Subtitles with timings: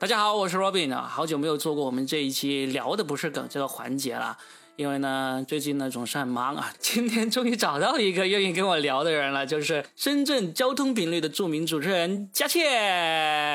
[0.00, 4.38] 大家好，我是 Robin 啊，好久没有做过我们这一期聊的不是梗这个环节了，
[4.78, 12.62] 因为呢最近呢总是很忙啊， 今天终于找到一个愿意跟我聊的人了，就是深圳交通频率的著名主持人佳倩。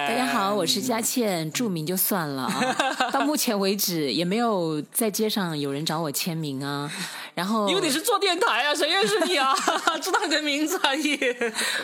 [0.05, 6.91] 大家好，我是佳倩，著名就算了啊， 到目前为止也没有在街上有人找我签名啊。
[7.33, 9.55] 然后，因为你是做电台啊，谁认识你啊？
[10.03, 11.17] 知道你的名字而已。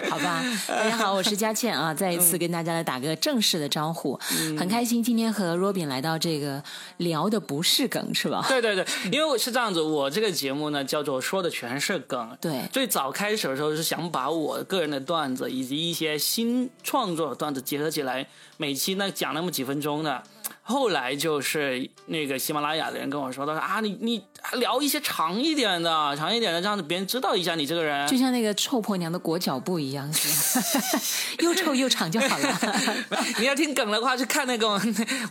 [0.09, 4.19] 好吧，大家好，我是佳倩啊，再一次跟大家来打个正式的招呼，
[4.59, 6.61] 很开心今天和 Robin 来到这个
[6.97, 8.45] 聊的不是梗是吧？
[8.49, 12.37] 对对对，因为是这样子，我这个节目呢叫做说的全是梗。
[12.41, 20.23] 对，最早开始的时候是想把我个人的段子以及一些新创作的段子结合起来，每期呢讲那么几分钟的。
[20.69, 24.21] 后来就是那个喜马拉雅的人跟我说，他说啊，你你
[24.59, 30.59] 聊一些长一点的，长一点的，这样子别人知道一下你这个人，就像那个臭婆娘的裹脚布一样，是
[31.43, 32.59] 又臭又长就好了。
[33.41, 34.79] 你要听梗的话，去看那个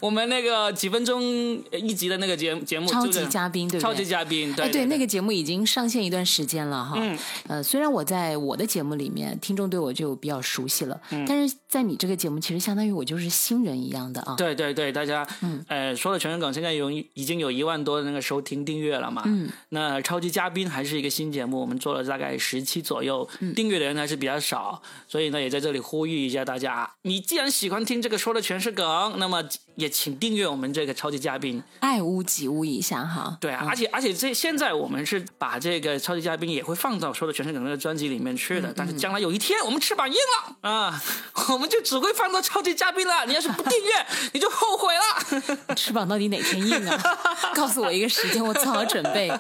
[0.01, 1.23] 我们那个几分钟
[1.71, 3.89] 一集的那个节节目，超级嘉宾，对不对？
[3.89, 6.97] 超级嘉宾，对对，那个节目已经上线一段时间了哈。
[6.97, 7.17] 嗯。
[7.47, 14.35] 呃，虽然我在我的节目里面，听众对我就比较熟悉了，但是在你这个节目，其实相当于我就是新人一样的啊。
[14.37, 15.28] 对对对，大家。
[15.43, 19.23] 嗯，呃，说了全是梗，现在有已经有一万多的那个收听订阅了嘛？
[19.27, 29.43] 嗯，那超级嘉宾还是一个新节目，我们做了大概十期左右，订阅的人还是比较少，所以呢，也在这里呼吁一下大家，你既然喜欢听这个说的全是梗，那么
[29.77, 33.37] 也请订阅我们这个超级嘉宾，爱屋及乌一下哈。
[33.41, 41.03] 对啊，而且而且这现在我们是把这个超级嘉宾也会放到说的全是梗那个专辑里面去的，但是将来有一天我们翅膀硬了啊，
[41.51, 45.18] 我们就只会放到超级嘉宾了，你要是不订阅， 你就后悔了。
[45.77, 46.99] 翅膀到底哪天硬啊？
[47.55, 49.31] 告诉我一个时间，我做好准备。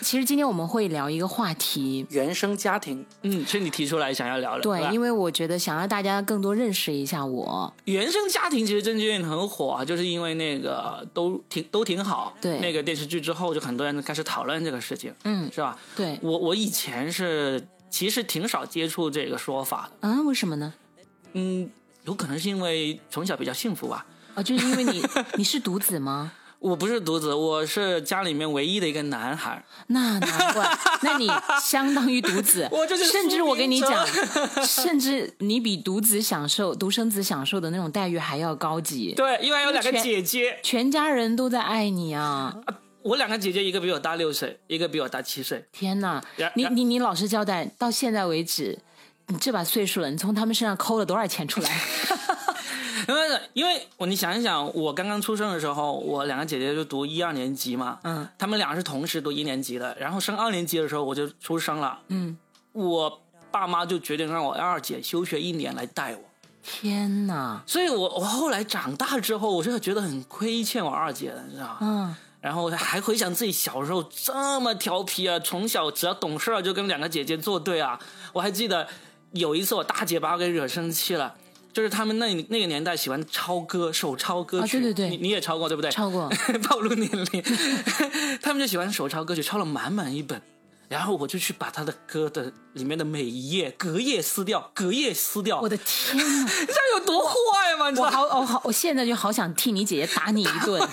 [0.00, 3.04] 其实今天我们会聊一个话题——原生家庭。
[3.22, 4.62] 嗯，是你提出来想要聊的。
[4.62, 7.72] 对，因为我觉得想让大家更多认识一下我。
[7.84, 12.34] 原生家庭其实真剧很火啊，就是因为那个都挺都挺好。
[12.40, 15.14] 对，那个电视剧之后，就很多人开始讨论这个事情。
[15.24, 15.78] 嗯，是吧？
[15.96, 20.08] 对，我我以前是其实挺少接触这个说法的。
[20.08, 20.22] 啊？
[20.22, 20.72] 为什么呢？
[21.34, 21.68] 嗯，
[22.04, 24.06] 有可能是因为从小比较幸福吧。
[24.38, 25.04] 啊，就是因为你
[25.34, 26.30] 你是独子吗？
[26.60, 29.64] 我不是独子，我是家里面唯一的一个男孩。
[29.88, 31.28] 那难怪，那你
[31.60, 32.66] 相当于独子。
[32.70, 34.06] 我就是，甚至我跟你讲，
[34.64, 39.12] 甚至你比独子享受、独生子享受的那种待遇还要高级。
[39.16, 42.56] 对，因为有两个姐姐，全家人都在爱你啊。
[43.02, 45.64] 我两个姐姐，一个比我大六岁，一个比我大七岁。
[45.72, 46.22] 天哪！
[46.54, 48.78] 你你你老实交代，到现在为止，
[49.26, 51.70] 你这把岁数了，你从他们身上抠了多少钱出来？
[53.08, 62.36] 因为，因为我你想一想，我刚刚出生的时候，我两个姐姐就读一二年级嘛，嗯，他们俩是同时读一年级的，然后升二年级的时候我就出生了，嗯，
[62.72, 63.20] 我
[63.50, 66.20] 爸妈就决定让我二姐休学一年来带我。
[66.62, 67.62] 天哪！
[67.66, 71.78] 所以我我后来长大之后，我就觉得很亏欠我二姐的，你知道吗？
[71.80, 77.98] 嗯，然后还回想自己小时候这么调皮啊，从小只要懂事儿就跟两个姐姐作对啊。
[78.34, 78.86] 我还记得
[79.32, 81.34] 有一次我大姐把我给惹生气了。
[81.72, 84.80] 就是他们那那个年代喜欢抄歌，手抄歌曲。
[84.80, 85.90] 对对对，你你也抄过对不对？
[85.90, 86.28] 抄过，
[86.68, 87.42] 暴露年龄。
[88.42, 90.40] 他们就喜欢手抄歌曲，抄了满满一本。
[90.88, 95.60] 然后我就去把他的歌的里面的每一页隔页撕掉，隔页撕掉。
[95.60, 97.34] 我的天哪， 这样有多坏
[97.78, 97.92] 吗？
[98.00, 100.88] 我好，我好，我现在就好想替你姐姐打你一顿。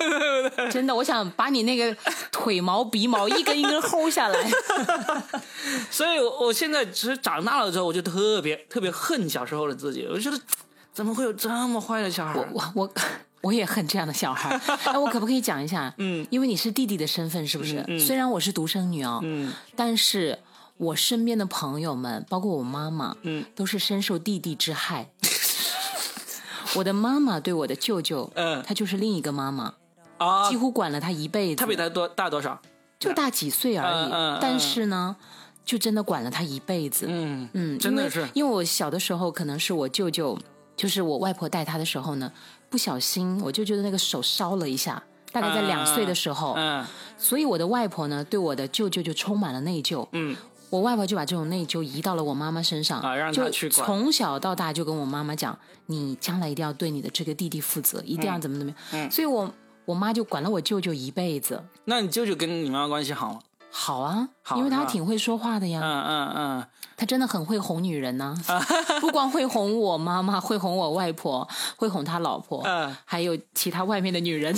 [0.72, 1.94] 真的，我想把你那个
[2.32, 4.50] 腿毛、鼻毛一根一根薅下来。
[5.90, 10.08] 所以，我我现在其实长大了之后，我就特别特别恨小时候的自己。
[10.10, 10.40] 我觉得
[10.92, 12.34] 怎么会有这么坏的小孩？
[12.34, 12.94] 我我我。
[13.44, 14.50] 我也恨这样的小孩，
[14.90, 15.94] 哎，我可不可以讲一下？
[15.98, 17.84] 嗯，因为你是弟弟的身份，是不是？
[18.00, 20.38] 虽然我是独生女哦，嗯，但是
[20.78, 25.10] 我身边的朋友们，包括我妈妈，嗯，都是深受弟弟之害。
[26.76, 29.74] 我的妈妈对我的舅舅，嗯，他就是另一个妈妈，
[30.18, 31.56] 啊，几乎管了他一辈子。
[31.56, 32.60] 他比他多大多少？
[32.98, 34.10] 就大几岁而已。
[34.40, 35.14] 但是呢，
[35.64, 37.06] 就真的管了他一辈子。
[37.08, 38.26] 嗯嗯，真的是。
[38.32, 40.38] 因为我小的时候，可能是我舅舅，
[40.74, 42.32] 就是我外婆带他的时候呢。
[42.70, 45.02] 不小心，我就觉得那个手烧了一下，
[45.32, 46.84] 大概在两岁的时候，嗯，
[47.16, 50.36] 所以我的外婆呢，对我的舅舅就充满了内疚，嗯，
[50.70, 55.56] 我外婆就把这种内疚移到了我妈妈身上，啊，让她去从小到大就跟我妈妈讲，
[55.86, 59.52] 你将来一定要对你的这个弟弟负责，一定要怎么怎么样，嗯，所以我
[59.84, 61.62] 我妈就管了我舅舅一辈子。
[61.84, 63.40] 那你舅舅跟你妈妈关系好吗？
[63.76, 65.80] 好啊，因为他挺会说话的呀。
[65.82, 66.66] 嗯嗯嗯，
[66.96, 68.32] 他真的很会哄女人呢，
[69.02, 72.64] 不光会哄我妈妈，会哄我外婆，会哄他老婆，
[73.04, 74.54] 还有其他外面的女人。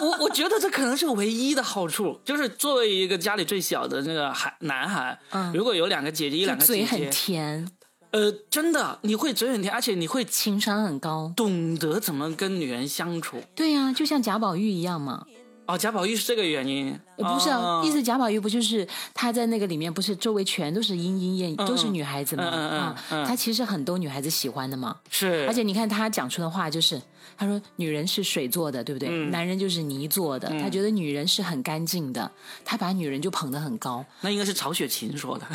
[0.00, 5.18] 我我觉得这可能是唯一的好处，就是作为一个家里最小的那个孩男孩，
[5.52, 7.68] 如果有两个姐姐，一两个姐姐嘴很甜。
[8.12, 13.42] 呃，真的，你会嘴很甜，而且你会情商很高，懂得怎么跟女人相处。
[13.54, 15.26] 对呀，就像贾宝玉一样嘛。
[15.70, 17.80] 哦，贾宝玉是这个原因，不是啊？
[17.84, 22.44] 意思贾宝玉不就是他在那个里面，不是周围全都是莺莺燕，都是女孩子嘛？
[22.44, 24.96] 啊，他其实很多女孩子喜欢的嘛。
[25.10, 27.00] 是，而且你看他讲出的话，就是
[27.36, 29.08] 他说女人是水做的，对不对？
[29.26, 30.48] 男人就是泥做的。
[30.60, 32.28] 他觉得女人是很干净的，
[32.64, 34.04] 他把女人就捧得很高。
[34.22, 35.46] 那应该是曹雪芹说的，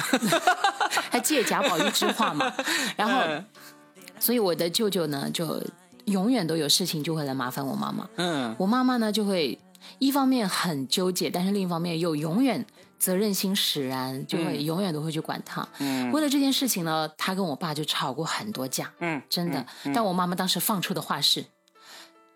[1.11, 2.53] 他借贾宝玉之话嘛。
[2.95, 3.43] 然后，
[4.17, 5.61] 所以我的舅舅呢，就
[6.05, 8.07] 永远都有事情就会来麻烦我妈妈。
[8.15, 9.59] 嗯，我妈妈呢就会。
[9.99, 12.65] 一方面很纠结，但是另一方面又永远
[12.97, 15.67] 责任心使然，就会永远都会去管他。
[15.79, 18.91] 嗯，为了这件事情呢，他跟我爸就吵过很多架。
[18.99, 19.65] 嗯，真的。
[19.93, 21.45] 但我妈妈当时放出的话是：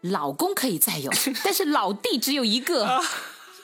[0.01, 1.11] 老公可以再有，
[1.43, 3.01] 但是老弟只有一个。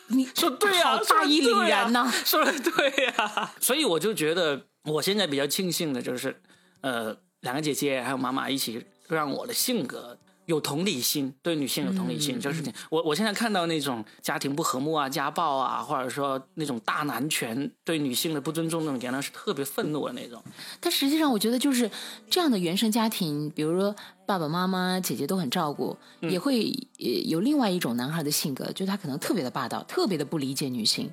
[0.07, 3.51] 你说对呀，大义凛然呐，说的对呀。
[3.59, 6.39] 所以我就觉得，我现在比较庆幸的就是，
[6.81, 10.15] 呃，两个姐姐还有妈妈一起让我的性格。
[10.45, 20.43] 有同理心，对女性有同理心，就是我我现在看到那种家庭不和睦啊、家暴啊，或者说那种大男权对女性的不尊重那种言论，是特别愤怒的那种。
[20.79, 21.89] 但实际上，我觉得就是
[22.29, 23.95] 这样的原生家庭，比如说
[24.27, 31.11] 爸爸妈妈、姐姐都很照顾，也会有另外一种男孩的性格，就是他可能特别的霸道，特别的不理解女性。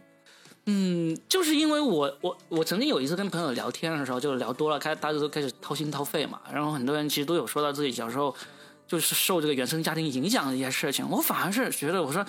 [0.67, 8.37] 嗯，就是因为我我我曾经有一次跟朋友聊天的时候，就聊多了，开大家都开始掏心掏肺嘛，然后很多人其实都有说到自己小时候。
[8.93, 12.23] 就是受这个原生家庭影响的一些事情，我反而是觉得，我说，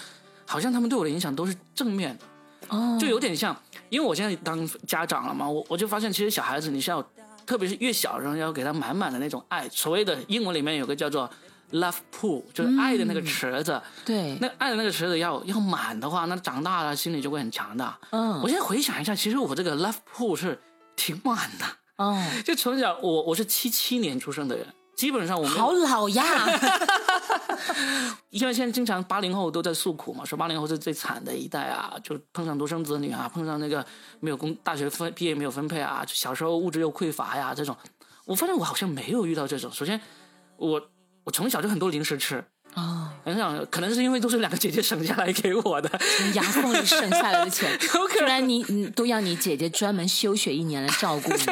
[0.45, 2.23] 好像他们对我的影响都是正面的，
[2.69, 3.53] 哦，就有点像，
[3.89, 7.05] 因为我现在当家长了嘛，我我就发现，其实小孩子你是要，
[7.45, 9.67] 特别是越小的时候，要给他满满的那种爱。
[9.67, 11.29] 所谓的英文里面有个叫做
[11.73, 17.99] love pool，就是爱的那个池子，对，那爱的那个池子要要满的话，那长大了心里就会很强大。
[18.11, 20.57] 嗯，我现在回想一下，其实我这个 love pool 是
[20.95, 21.65] 挺满的，
[21.97, 24.65] 哦， 就从小我我是七七年出生的人。
[25.03, 26.23] 基本上我们好老呀，
[28.31, 33.85] 因为现在经常八零后都在诉苦嘛，说八零后是最惨的一代啊，就碰上独生子女啊，碰上那个
[34.21, 37.75] 没有工大学分毕业没有分配啊，小时候物质又匮乏呀这种，
[38.23, 39.69] 我发现我好像没有遇到这种。
[39.73, 39.99] 首先，
[40.55, 40.81] 我
[41.25, 42.41] 我从小就很多零食吃
[42.73, 47.77] 啊，很想可能是因为都是两个姐姐省下来给我的， 从牙缝里省下来的钱，
[48.17, 51.43] 不然你你都要你姐姐专门休学一年来照顾你。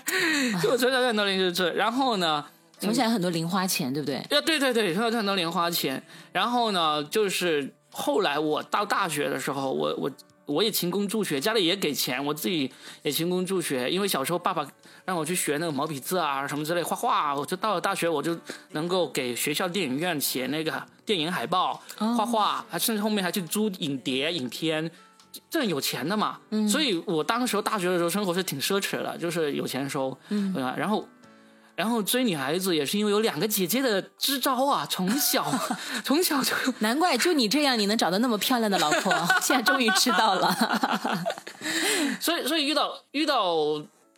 [0.62, 2.46] 就我从小就很多零食吃，然后呢？
[2.84, 4.24] 从小很多零花钱，对不对？
[4.28, 6.02] 对对对对，从小很多零花钱。
[6.32, 10.10] 然后呢，就是后来我到大学的时候，我我
[10.46, 12.70] 我也勤工助学，家里也给钱，我自己
[13.02, 13.88] 也勤工助学。
[13.90, 14.66] 因为小时候爸爸
[15.04, 18.36] 让我去学那个毛笔字啊什么之类画画，我就到了大学，我就
[18.72, 24.90] 能够给学校电影院写那个电影海报、画画，还甚至后面还去租影碟、影片，
[25.48, 26.38] 这有钱的嘛。
[26.68, 31.06] 所以我当时大学的时候生活是挺奢侈的，就是有钱收，嗯，然后。
[31.76, 35.44] 然后追女孩子也是因为有两个姐姐的支招啊，从小
[36.04, 39.12] 从小就 难怪就你这样你能找到那么漂亮的老婆，
[39.42, 41.24] 现在终于知道了。
[42.20, 43.56] 所以所以遇到遇到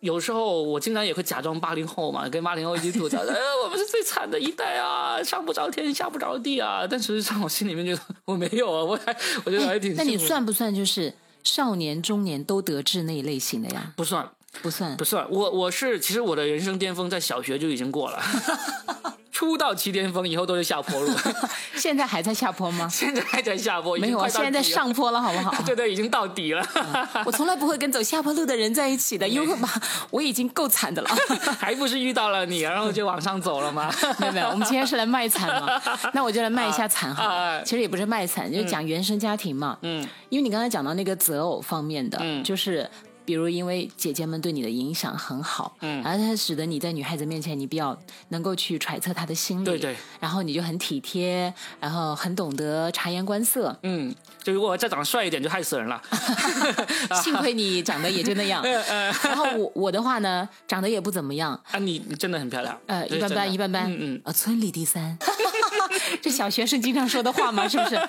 [0.00, 6.86] 有时候我经常也会假装八零后嘛，跟八零后一起吐槽，哎，我们是最惨的一代啊，上不着天下不着地啊。
[6.88, 9.94] 但实际上我心里面觉得我没有啊，我还我觉得还挺。
[9.96, 13.92] 那你算不算就是少年中年都得志那一类型的呀？
[13.96, 14.28] 不算。
[14.62, 15.26] 不算，不算。
[15.30, 18.22] 我我是其实我的人生巅峰在小学就已经过了，
[19.30, 21.10] 出道期巅峰以后都是下坡路。
[21.76, 22.88] 现在还在下坡吗？
[22.88, 25.54] 现在还在下坡，没有啊，现在在上坡了，好不好？
[25.62, 26.66] 对对，已经到底了。
[27.24, 29.68] 我从来不会跟走下坡路的人在一起的，因为嘛，
[30.10, 31.08] 我已经够惨的了，
[31.60, 33.92] 还不是遇到了你，然后就往上走了吗？
[34.18, 35.80] 没有没有，我们今天是来卖惨嘛，
[36.14, 37.60] 那我就来卖一下惨哈。
[37.64, 39.76] 其实也不是卖惨，就讲原生家庭嘛。
[39.82, 42.88] 嗯，因为你刚才讲到那个择偶方面的，嗯，就是。
[43.26, 56.00] 比如，因为姐姐们对你的影响很好，嗯，然后它使得你在女孩子面前，你比较能够去揣测她的心理，对对，然后你就很体贴，然后很懂得察言观色，嗯，就如果我再长得帅一点，就害死人了。
[57.20, 58.62] 幸亏你长得也就那样，
[59.24, 61.60] 然后我我的话呢，长得也不怎么样。
[61.72, 65.18] 啊，你你真的很漂亮，呃，一般般，一般般，嗯嗯，啊，村里第三，
[66.22, 67.66] 这小学生经常说的话嘛？
[67.68, 68.00] 是不是？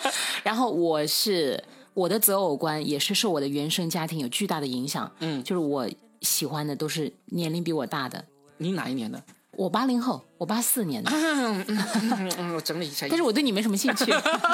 [0.43, 1.63] 然后我是。
[1.97, 5.89] 我的择偶观也是受我的原生家庭有巨大的影响，嗯，就是我
[6.21, 8.23] 喜欢的都是年龄比我大的。
[8.57, 9.23] 你哪一年的？
[9.53, 11.09] 我八零后，我八四年的。
[11.11, 13.07] 嗯嗯嗯，我整理一下。
[13.09, 14.05] 但是我对你没什么兴趣。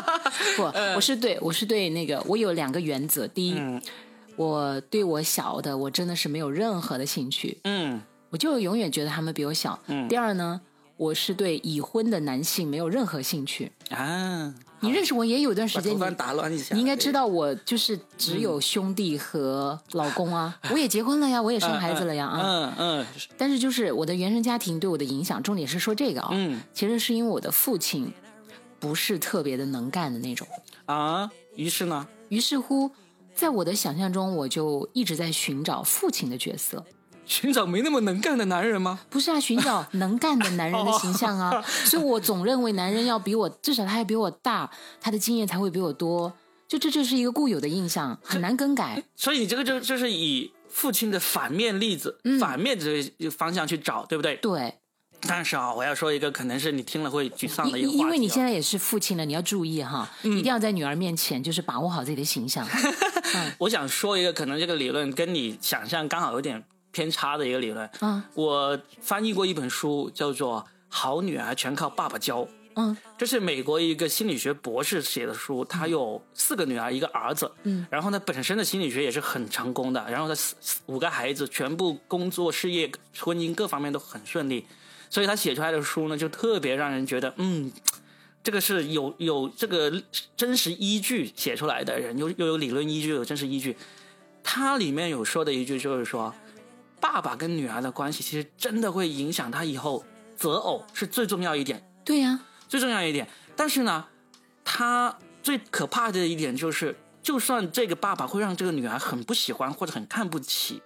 [0.55, 0.63] 不，
[0.95, 3.27] 我是对，我是对那个，我有两个原则。
[3.27, 3.61] 第一，
[4.37, 7.57] 我对我小的，我真的是没有任何的兴趣。
[7.65, 9.77] 嗯，我就永远觉得他们比我小。
[9.87, 10.07] 嗯。
[10.07, 10.61] 第二呢，
[10.95, 14.53] 我是对已婚的男性没有任何兴趣啊。
[14.83, 20.59] 你认识我也有一段时间，你打乱一下，你应该知道我就是只有兄弟和老公啊。
[20.71, 22.41] 我也结婚了呀，我也生孩子了呀啊。
[22.43, 23.05] 嗯嗯。
[23.37, 26.29] 但是就是我的原生家庭对我的影响，重点是说这个啊。
[26.33, 26.59] 嗯。
[26.73, 28.11] 其实是因为我的父亲
[28.79, 30.45] 不是特别的能干的那种
[30.85, 31.31] 啊。
[31.55, 32.05] 于是呢？
[32.29, 32.91] 于是乎，
[33.33, 36.83] 在我的想象中，我就一直在寻找父亲的角色。
[37.25, 38.99] 寻找没那么能干的男人吗？
[39.09, 41.61] 不是啊，寻找能干的男人的形象啊。
[41.85, 46.33] 所以我总认为男人要比我，至少他还比我大，他的经验才会比我多。
[46.67, 49.03] 就这就是一个固有的印象，很难更改。
[49.15, 54.35] 所以你这个就就是以父亲的反面例子、反面这个方向去找，对不对？
[54.37, 54.75] 对。
[55.25, 62.67] 但是啊，我要说一个可能是你听了会沮丧的一个话因为你现在也是父亲了，你要注意哈，一定要在女儿面前就是把握好自己的形象。
[63.59, 66.65] 我想说一个可能这个理论跟你想象刚好有点。
[66.93, 67.89] 偏差的一个理论。
[67.99, 72.43] 嗯，我翻译过一本书，叫做《好女儿全靠爸爸教》。
[72.75, 75.63] 嗯，这是美国一个心理学博士写的书。
[75.65, 77.51] 他有四个女儿，一个儿子。
[77.63, 80.03] 嗯，然后呢，本身的心理学也是很成功的。
[80.09, 80.55] 然后他四
[80.87, 84.65] 五个孩子，全部工作、事业、婚姻各方面都很顺利。
[85.09, 87.71] 所以他写出来的书呢，就特别让人觉得，嗯，
[88.41, 90.01] 这个是有有这个
[90.35, 93.77] 真实依据写出来的人，又又有理论依据，有真实依据。
[94.43, 96.33] 他里面有说的一句就是说。
[97.03, 100.05] 爸爸跟女儿的关系，其实真的会影响他以后
[100.37, 101.85] 择偶是最重要一点。
[102.05, 103.27] 对呀，最重要一点。
[103.57, 104.05] 但是呢，
[104.63, 110.81] 他最可怕的一点就是，就算这个爸爸会让这个女儿很不喜欢或者很看不起，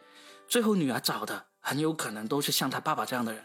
[0.48, 3.44] 最后女儿找的很有可能都是像他爸爸这样的人。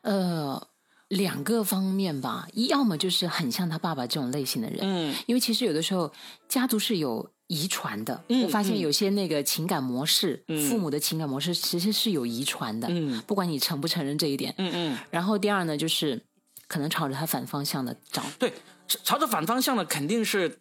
[0.00, 0.68] 呃，
[1.08, 4.78] 两个方面吧，一要么就是很像他爸爸这种类型的人。
[4.80, 6.10] 嗯，因为其实有的时候
[6.48, 7.30] 家族是有。
[7.50, 12.88] 遗传的，我发现有些那个情感模式，父母的情感模式其实是有遗传的，
[13.26, 14.54] 不管你承不承认这一点。
[14.56, 14.98] 嗯嗯。
[15.10, 16.22] 然后第二呢，就是
[16.68, 18.22] 可能朝着他反方向的找。
[18.38, 18.52] 对，
[18.86, 20.60] 朝着反方向的肯定是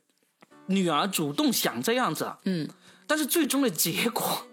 [0.65, 2.33] 女儿主动想这样子。
[2.45, 2.67] 嗯。
[3.05, 4.47] 但是最终的结果。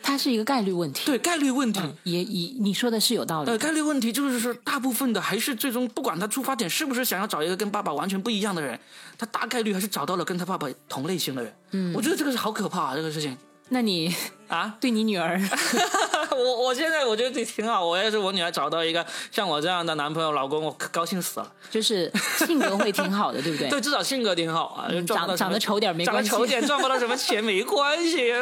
[0.00, 3.50] 它是一个概率问题，对概率问题也也你说的是有道理。
[3.50, 8.78] 呃，概率问题就是说，大部分的还是最终不管他出发点是不是想要找一个跟爸爸完全不一样的人，
[9.18, 11.54] 他大概率还是找到了跟他爸爸同类型的人。
[11.72, 13.36] 嗯，我觉得这个是好可怕啊，这个事情。
[13.68, 14.14] 那你
[14.48, 15.40] 啊， 对你女儿，
[16.36, 17.84] 我我现在我觉得挺好。
[17.84, 21.52] 我要是我女儿找到一个像我这样的男朋友、老公，我高兴死了。
[21.70, 23.68] 就是性格会挺好的，对不对？
[23.68, 24.88] 对，至少性格挺好啊。
[25.06, 28.32] 长长得丑点没关系，长得丑点赚不到什么钱没关系，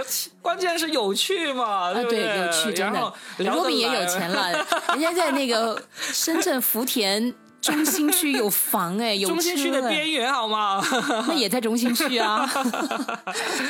[0.41, 2.21] 关键是有趣嘛，对不对？
[2.47, 3.13] 有趣，真的。
[3.39, 5.83] 罗比也有钱了， 人家在那个
[6.13, 7.35] 深圳福田。
[7.61, 10.83] 中心区有房哎，有中心区的边缘好吗？
[11.29, 12.51] 那也在中心区啊。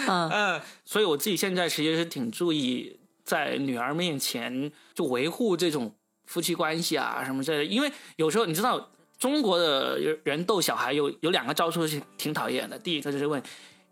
[0.07, 3.00] 嗯，所以我自己现在其实是挺注意
[3.31, 5.95] 在女儿面前就维护这种
[6.27, 13.41] 夫妻关系啊什么之类的，因为有时候你知道中国的人逗小孩有有两个招数是挺讨厌的，第一个就是问。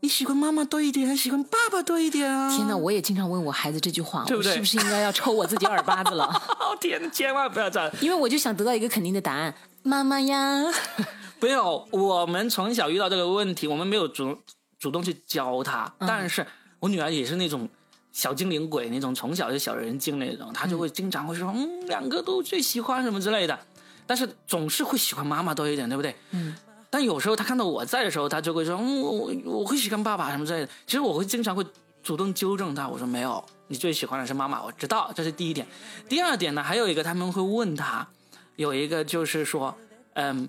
[0.00, 2.56] 你喜欢妈妈多一点，还是喜欢爸爸多一点啊？
[2.56, 6.30] 天哪，我也经常问我孩子这句话，对不对是不是应该要抽我自己耳巴子了？
[6.80, 9.54] 天，千万不要这样，因为我就想得到一个肯定的答案，
[9.84, 10.64] 妈妈呀。
[11.40, 14.36] 没有，我们从小遇到这个问题，我们没有主
[14.78, 16.46] 主动去教他，但是
[16.78, 17.68] 我女儿也是那种
[18.12, 23.58] 小精灵鬼那种，从小就小人精那种，他就会经常会说，嗯，两个都最喜欢什么之类的，
[24.06, 26.14] 但是总是会喜欢妈妈多一点，对不对？
[26.30, 26.56] 嗯。
[26.90, 31.62] 但有时候他看到我在的时候，他就会说：“嗯，我我会喜欢爸爸什么之类的。”其实我会经常会
[32.02, 35.66] 主动纠正他，我说：“没有，你最喜欢的是妈妈。”我知道，这是第一点。
[36.08, 38.08] 第二点呢，还有一个他们会问他，
[38.56, 39.76] 有一个就是说，
[40.14, 40.48] 嗯，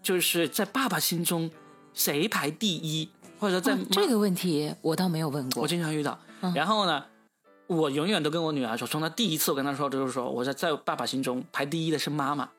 [0.00, 1.50] 就是在爸爸心中
[1.92, 3.08] 谁排第一，
[3.40, 6.16] 或者说在这个问题我倒没有问过，我经常遇到。
[6.54, 7.04] 然后呢，
[7.66, 12.50] 我永远都跟我女儿说，从她第一次我跟她说，就是说我在在爸爸心中排第一的是妈妈，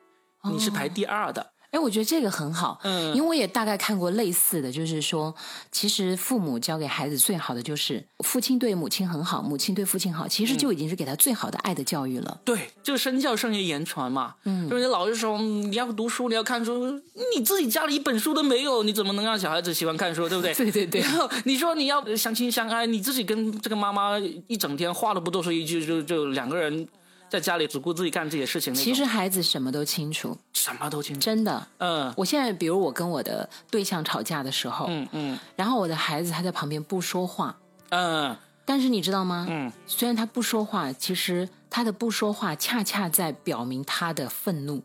[0.50, 1.53] 你是排第二的。
[1.74, 5.34] 哎，我觉得这个很好，嗯，因为我也大概看过类似的，就是说，
[5.72, 12.40] 其实父母教给孩子最好的就是父亲对母亲很好，母亲对父亲好，其实就已经是给他最好的爱的教育了。
[12.44, 16.92] 对，就身教胜于言传嘛，嗯，就是老是说你要读书，你要看书，
[17.36, 20.54] 你自己家里一本书都没有，你怎么能让小孩子喜欢看书，对不对？
[20.54, 21.00] 对对对。
[21.00, 24.16] 然后你说你要相亲相爱，你自己跟这个妈妈
[24.46, 26.86] 一整天话都不多说一句，就就两个人。
[27.28, 28.72] 在家里只顾自己干自己的事情。
[28.74, 31.66] 其实孩子什么都清楚，什么都清楚，真的。
[31.78, 37.56] 嗯，我现在比如我跟我的对象吵架的时候，嗯嗯，然后我的孩子他在旁边不说话，
[37.88, 39.46] 嗯，但是你知道吗？
[39.48, 44.82] 嗯，虽然他不说话，其实他的不说话恰恰在表明他的愤怒。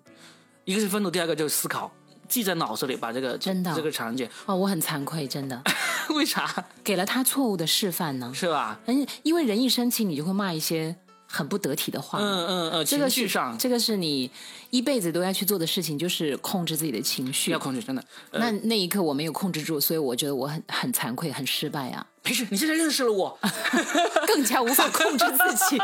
[0.66, 1.92] 一个是愤怒，第二个就是思考，
[2.28, 4.28] 记在脑子里，把这个真的这个场景。
[4.46, 5.62] 哦，我很惭愧，真的。
[6.10, 6.66] 为啥？
[6.84, 8.32] 给了他错误的示范呢？
[8.34, 8.80] 是吧？
[8.88, 10.96] 嗯，因为人一生气，你就会骂一些。
[11.30, 12.18] 很不得体的话。
[12.20, 14.30] 嗯嗯嗯，这个情绪上，这个是你
[14.72, 17.52] 一辈子都要去做的事情，就是控制自己的情绪。
[17.52, 18.04] 要控制，真的。
[18.32, 22.06] 那那一刻我没有控制住，所以我觉得我很很惭愧，很失败啊。
[22.24, 23.38] 没事，你现在认识了我，
[24.28, 25.78] 更加无法控制自己。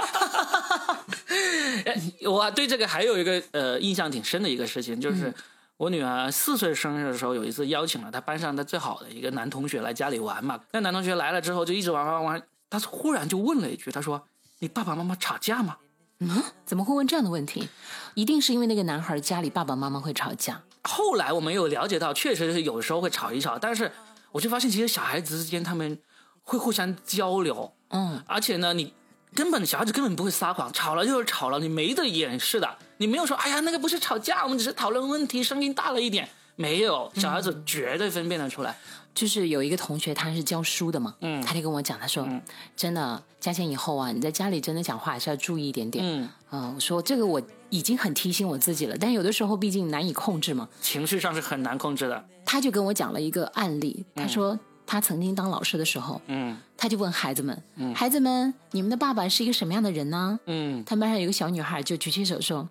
[2.28, 5.34] 我对这个还有一个呃印象挺深的一个事情，就是
[5.78, 10.60] 我女儿四岁生日的时候，有一次邀请了她班上的最好的一个男同学来家里玩嘛。
[10.72, 14.22] 那男同学来了之后，就一直玩玩玩，他忽然就问了一句，他说
[14.60, 15.78] ：“你爸爸妈妈吵架吗？”
[16.20, 17.68] 嗯，怎么会问这样的问题？
[18.14, 20.62] 一定是因为那个男孩家里爸爸妈妈会吵架。
[20.84, 23.92] 后来我们有了解到，确实是有时候会吵一吵，但是
[24.32, 26.00] 我就发现，其实小孩子之间他们
[26.42, 28.94] 会互相交流，嗯，而且呢，你
[29.34, 38.78] 根本小孩子根本不会撒谎，吵了就是吵了，你没得掩饰的，你没有说，哎呀，那个不是吵架，我们只是讨论问题，声音大了一点，没有，小孩子绝对分辨得出来。
[39.16, 42.28] 就是有一个同学，他是教书的嘛，嗯他就跟我讲，他说，
[42.76, 46.04] 真的，嘉倩以后啊，你在家里真的讲话还是要注意一点点。
[46.06, 50.68] 嗯，啊、我说这个我已经很提醒我自己了，但有的时候毕竟难以控制嘛。
[50.82, 52.26] 情绪上是很难控制的。
[52.46, 57.64] 他就跟我讲了一个案例，他说他曾经当老师的时候，嗯他就问孩子们，
[57.96, 60.38] 孩子们，你们的爸爸是一个什么样的人呢？
[60.46, 62.68] 嗯，他们班上有个小女孩就举起手说：“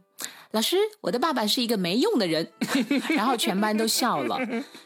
[0.55, 2.49] 老师，我的爸爸是一个没用的人。
[3.11, 4.39] ”然后全班都笑了。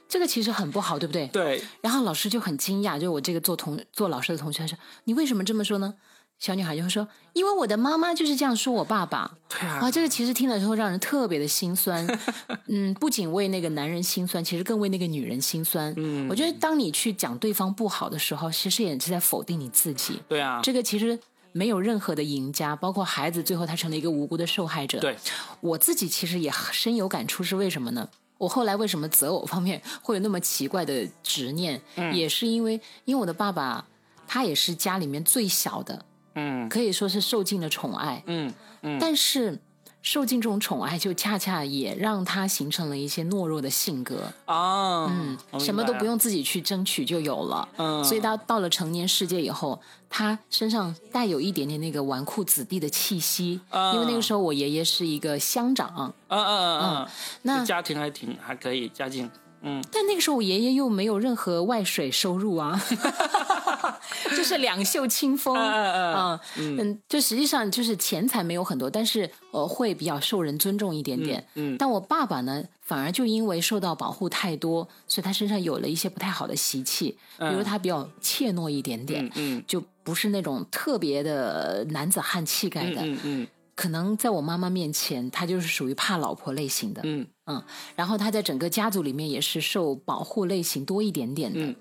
[0.09, 1.27] 这个其实很不好，对不对？
[1.29, 5.95] 对，然后老师就很惊讶，就我这个做同做老师的同学他说：“你为什么这么说呢？”
[6.39, 12.07] 小女孩就会说：“因为我的妈妈就是这样说我爸爸。”对啊，啊，这个其实听了之后让人特别的心酸。
[12.69, 15.93] 嗯，不仅为那个男人心酸，其实更为那个女人心酸。
[15.99, 20.23] 嗯我觉得当你去讲对方不好的时候，其实也是在否定你自己。
[20.29, 21.19] 对啊，这个其实
[21.59, 25.01] 没有任何的赢家，包括孩子，最后他成了一个无辜的受害者。
[25.01, 25.17] 对，
[25.61, 28.09] 我自己其实也深有感触，是为什么呢？
[28.39, 33.85] 我后来为什么择偶方面 会有那么奇怪的执念，嗯也是因为因为我的爸爸
[34.29, 36.05] 他也是家里面最小的，
[36.37, 39.59] 嗯可以说是受尽了宠爱，嗯嗯，但是
[40.01, 47.69] 受尽这种宠爱，就恰恰也让他形成了一些懦弱的性格，啊，嗯什么都不用自己去争取就有了。
[47.77, 53.93] 嗯所以他到了成年世界以后，他身上带有一点点那个纨绔子弟的气息，啊。
[53.93, 57.09] 因为那个时候我爷爷是一个乡长，嗯嗯嗯嗯，
[57.43, 59.31] 那家庭还挺还可以，家境，
[59.63, 59.83] 嗯。
[59.93, 62.81] 但那个时候我爷爷又没有任何外水收入啊，
[64.37, 71.47] 就是两袖清风，嗯嗯嗯，就实际上就是钱财没有很多，但是呃会比较受人尊重一点点。
[71.55, 79.65] 嗯但我爸爸呢，反而就因为受到保护太多，所以他身上有了一些不太好的习气，比如他比较怯懦一点点，嗯嗯。
[79.67, 83.03] 就不是那种特别的男子汉气概的。
[83.03, 83.47] 嗯嗯。
[83.75, 87.01] 可能在我妈妈面前，他就是属于怕老婆类型的。
[87.05, 87.63] 嗯嗯，
[87.97, 91.77] 然后他在整个家族里面也是受保护类型多一点点的，嗯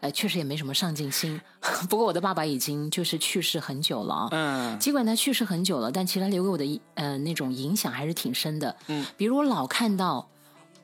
[0.00, 1.40] 呃，确实也没什么上进心。
[1.88, 8.74] 不过我的爸爸已经就是去世很久了啊，嗯尽管他去世很久了，但其实他留给我的呃那种影响还是挺深的。
[8.88, 10.28] 嗯，比如我老看到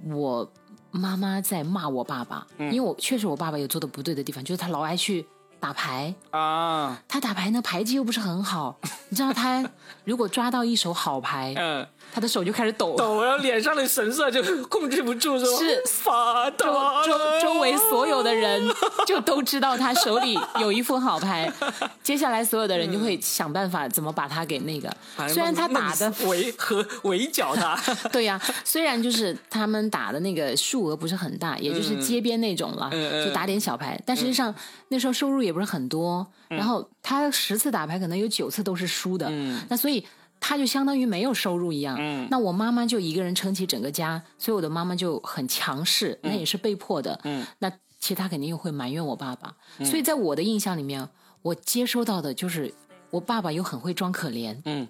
[0.04, 0.48] 我
[0.90, 5.26] 妈妈在骂我爸爸，嗯因为我确实我爸爸有做的不对的地方，就是他老爱去
[5.58, 9.68] 打牌，啊，他打牌呢牌技又不是很好，你知道他
[10.04, 12.96] 如果抓到一手好牌，嗯，他的手就开始抖。
[12.96, 15.82] 抖，然后脸上的神色就控制不住，是。
[15.86, 16.66] 发抖
[17.04, 18.62] 周周围所有的人
[19.06, 21.50] 就都知道他手里有一副好牌，
[22.02, 24.94] 接下来所有的人就会想办法怎么把他给那个。
[25.28, 27.78] 虽然他打的围和围剿他，
[28.10, 32.90] 对呀、虽然就是他们打的那个数额不是很大，也就是街边那种了，
[33.24, 34.54] 就打点小牌，但实际上
[34.88, 39.60] 那时候收入也不是很多，然后他十次打牌可能有九次都是输的，嗯。
[39.68, 40.04] 那所以。
[40.40, 42.29] 他就相当于没有收入一样，嗯。
[42.31, 47.20] 那我妈妈就一个人撑起整个家，所以我的妈妈就很强势，那也是被迫的。
[47.24, 47.46] 嗯。
[47.59, 47.70] 那
[48.01, 51.09] 其实他肯定又会埋怨我爸爸，所以在我的印象里面，
[51.42, 52.72] 我接收到的就是
[53.11, 54.87] 我爸爸又很会装可怜，嗯。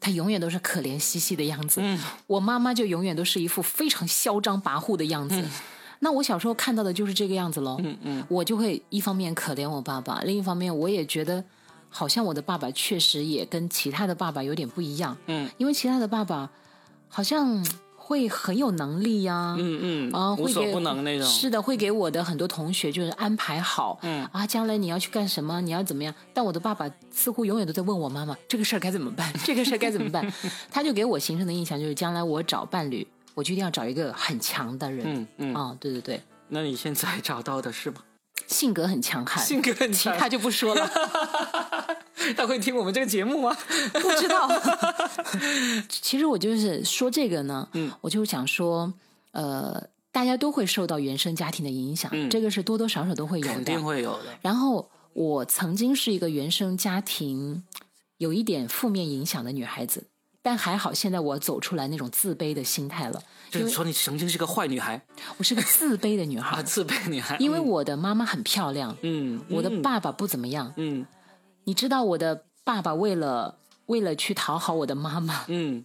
[0.00, 1.80] 他永远都是可怜兮兮的样子。
[1.82, 1.98] 嗯。
[2.26, 5.42] 我妈妈就永远都是一副非常嚣张跋扈的样子。
[6.00, 7.78] 那我小时候看到的就是这个样子喽。
[7.82, 8.24] 嗯嗯。
[8.28, 11.42] 我就会一方面可怜我爸爸，另一方面我也觉得，
[11.96, 15.16] 好像我的爸爸确实也跟其他的爸爸有点不一样。
[15.28, 16.50] 嗯因为其他的爸爸
[17.08, 17.64] 好像
[17.96, 26.12] 会很有能力呀、嗯嗯，啊，无所不能那种，是的，会给我的很多同学就是安排好，嗯啊，将来你要去干什么，你要怎么样？
[26.34, 30.30] 但我的爸爸似乎永远都在问我妈妈这个事儿该怎么办，这个事儿该怎么办？
[30.70, 35.06] 他就给我形成的印象就是，将来我找伴侣，我就一定要找一个很强的人。
[35.06, 38.02] 嗯嗯，啊，对对对，那你现在找到的是吗？
[38.46, 40.90] 性格很强悍，性格很强，其他就不说了，
[42.36, 43.56] 他会听我们这个节目吗？
[43.92, 44.48] 不知道。
[45.88, 48.92] 其实我就是说这个呢，嗯，我就想说，
[49.32, 54.24] 呃，大家都会受到原生家庭的影响，嗯这个是多多少少都会有的，肯定会有的。
[54.42, 57.64] 然后我曾经是一个原生家庭
[58.18, 60.08] 有一点负面影响的女孩子。
[60.44, 63.22] 但还好，现在我走出来那种自卑的心态了。
[63.50, 65.00] 就是说，你曾经是个坏女孩。
[65.38, 66.62] 我是个自卑的女孩。
[66.62, 67.34] 自卑女孩。
[67.38, 68.94] 因为我的妈妈很漂亮。
[69.00, 69.42] 嗯。
[69.48, 70.74] 我的爸爸不怎么样。
[70.76, 71.06] 嗯。
[71.64, 75.46] 你知道我的爸爸为了为了去讨好我的妈妈。
[75.48, 75.82] 嗯。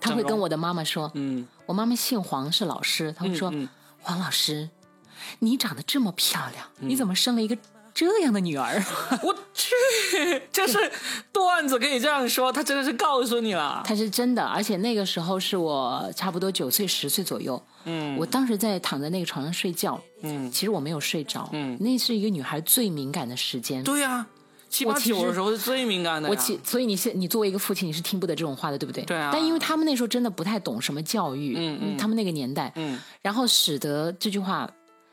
[0.00, 1.12] 他会跟我的妈妈说。
[1.14, 1.46] 嗯。
[1.66, 3.12] 我妈妈姓黄，是老师。
[3.12, 3.52] 他会说
[4.00, 4.70] ：“黄老师，
[5.40, 7.58] 你长得这么漂亮，你怎么生了一个？”
[7.94, 8.82] 这样的女儿，
[9.22, 9.74] 我去，
[10.52, 10.78] 就是
[11.32, 24.26] 段子可以这样说，他真的是告诉你了，他是真的，而且那个时候是我差不多九岁十岁左右，嗯，我当时在躺在那个床上睡觉，嗯，其实我没有睡着，嗯，那是一个女孩最敏感的时间，对呀，
[24.68, 29.04] 七八九的时候是最敏感的，我其所以你现你作为一个父亲，你是听不得这种话的，对不对？
[29.04, 34.70] 对啊，但因为他们那时候真的不太懂什么教育，嗯嗯，他们那个年代，嗯，然后使得这句话。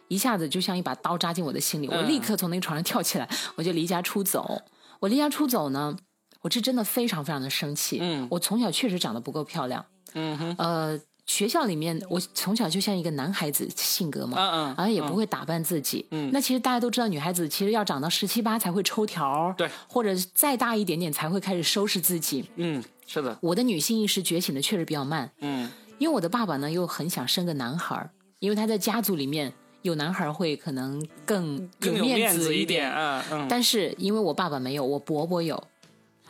[0.07, 4.61] 一下子就像一把刀扎进我的心里，我立刻从那个床上跳起来，我就离家出走。
[4.99, 5.95] 我离家出走呢，
[6.41, 7.99] 我是真的非常非常的生气。
[8.01, 9.85] 嗯，我从小确实长得不够漂亮。
[10.13, 10.55] 嗯哼。
[10.57, 16.07] 呃，学校里面我从小就像一个男孩子性格嘛，嗯嗯，而也不会打扮自己。
[16.11, 16.31] 嗯。
[16.33, 22.49] 那其实大家都知道，女孩子其实要长到十七八才会抽条对，或者再大一点点才会开始收拾自己。
[22.55, 23.37] 嗯，是的。
[23.41, 25.29] 我的女性意识觉醒的确实比较慢。
[25.41, 25.69] 嗯。
[25.99, 29.53] 因为我的爸爸呢，又很想生个男孩因为他在家族里面。
[29.87, 33.47] 有男孩会可能更有面子一点，嗯嗯。
[33.49, 35.61] 但是因为我爸爸没有，我伯伯有，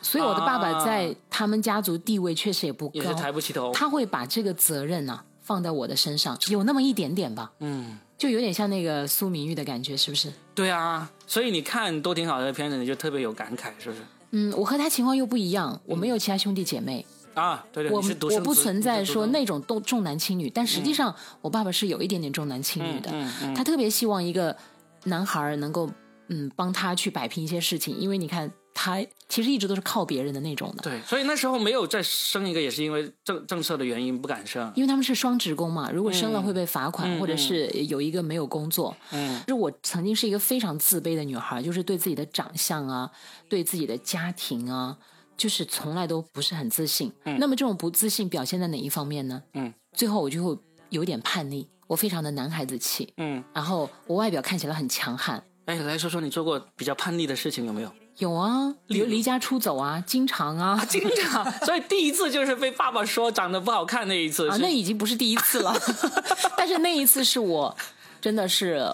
[0.00, 3.72] 所以我的爸爸在他们家族地位确实也不高，抬不起头。
[3.72, 10.32] 他会把这个责任呢放在我的身上，有那么一点点吧，嗯，就有点像那个苏明玉的感觉，是不是？
[10.54, 14.02] 对啊，所以你看都挺好的片子，你就特别有感慨，是不是？
[14.30, 17.04] 嗯，我和他情况又不一样，我没有其他兄弟姐妹。
[17.38, 18.02] 啊，对对，我
[18.34, 23.10] 我不存在说那种重重男轻女，但实际上我爸爸是有一点点重男轻女的，
[23.54, 24.56] 他特别希望一个
[25.04, 25.88] 男孩能够
[26.28, 43.10] 嗯帮他去摆平一些事情，因为你看他其实一直都是靠别人的那种的，对，所以那时候没有再生一个，也是因为政政策的原因不敢生，因为他们是双职工嘛，如果生了会被罚款，或者是有一个没有工作，嗯，就我曾经是一个非常自卑的女孩，就是对自己的长相啊，
[43.48, 44.96] 对自己的家庭啊。
[45.38, 49.40] 就是从来都不是很自信，那么这种不自信表现在哪一方面呢？
[49.54, 50.58] 嗯，最后我就会
[50.90, 55.40] 有点叛逆，我非常的男孩子气，嗯，然后我外表看起来很强悍。
[55.66, 57.92] 哎，来说说你做过比较叛逆的事情有没有？
[58.18, 61.48] 有啊，比如离家出走啊，经常啊，经常。
[61.64, 65.72] 所以第一次就是被爸爸说长得不好看那一次啊，那已经不是第一次了，
[66.58, 67.76] 但是那一次是我
[68.20, 68.84] 真的是。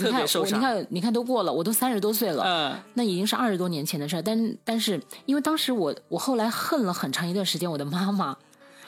[0.00, 0.58] 特别受伤。
[0.58, 4.22] 你看，你看，都过了，我都三十多岁了，嗯，那已经是二十多年前的事儿。
[4.22, 8.36] 但但是，因为当时我我后来恨了很长一段时间我的妈妈，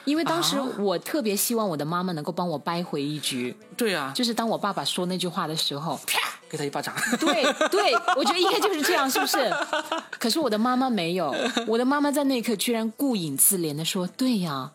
[0.05, 3.57] 因为当时我特别希望我的妈妈能够帮我掰回一局。
[3.77, 6.95] 对啊，就是当我爸爸说那句话的时候，啪，给他一巴掌。
[7.19, 9.53] 对对，我觉得应该就是这样，是不是？
[10.19, 11.35] 可是我的妈妈没有，
[11.67, 14.73] 我的妈妈在那一刻居然顾影自怜的说：“对呀。”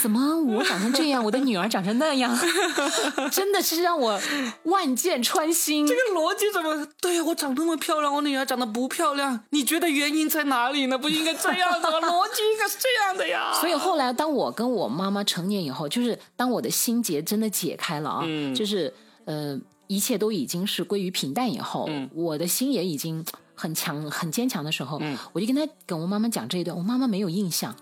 [0.00, 2.36] 怎么我长成这样，我的女儿长成那样，
[3.30, 4.20] 真的是让我
[4.64, 5.86] 万箭穿心。
[5.86, 7.24] 这个逻辑怎么对呀？
[7.24, 10.96] 我长那么漂亮，我女儿长得不漂亮，你觉得原因在哪里呢？
[10.96, 13.52] 不应该这样的，逻辑应该是这样的呀。
[13.60, 18.92] 所以后来，当我跟我妈妈成年以后，就是当我的心结真的解开了啊，就是
[19.26, 25.00] 呃，一切都已经是归于平淡以后，我的心也已经很强、很坚强的时候，
[25.32, 27.74] 我就跟他跟我妈妈讲这一段，我妈妈没有印象，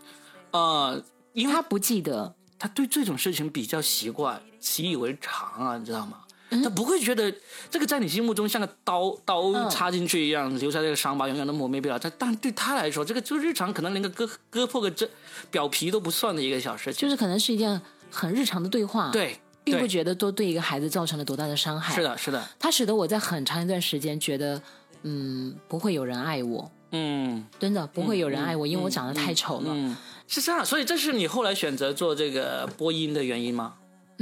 [0.50, 1.02] 呃。
[1.32, 6.18] 因为他不记得，他对这种事情比较习惯，习以为常啊，你知道吗？
[6.62, 7.34] 他不会觉得
[7.70, 11.98] 这个在你心目中像个刀刀插进去一样，留下这个伤疤，永远都磨灭不了。
[11.98, 15.08] 他但对他来说，这个就日常，可能连个割割破个这
[15.50, 21.94] 表皮都不算的一个小事情，就是可能是一件很日常的对话，对，并不觉得多对一个孩子造成了多大的伤害。
[21.94, 24.60] 是的，是的，他使得我在很长一段时间觉得，
[25.04, 29.96] 嗯，不会有人爱我，嗯，真的不会有人爱我，因为我长得太丑了。
[30.32, 33.74] 是这样，所以这是你后来选择做这个播音的原因吗？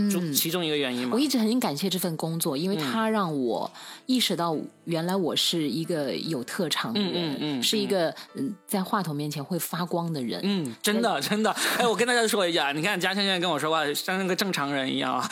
[0.08, 1.14] 嗯，其中一个原因嘛？
[1.14, 3.70] 我一直很感谢这份工作，因为它让我
[4.06, 4.56] 意识到。
[4.86, 10.40] 原来我是一个有特长的人，是一个嗯在话筒面前会发光的人。
[10.42, 11.54] 嗯，真的真的。
[11.78, 15.30] 哎，我跟大家说一下，你看嘉轩现在跟我说话像那个正常人一样啊。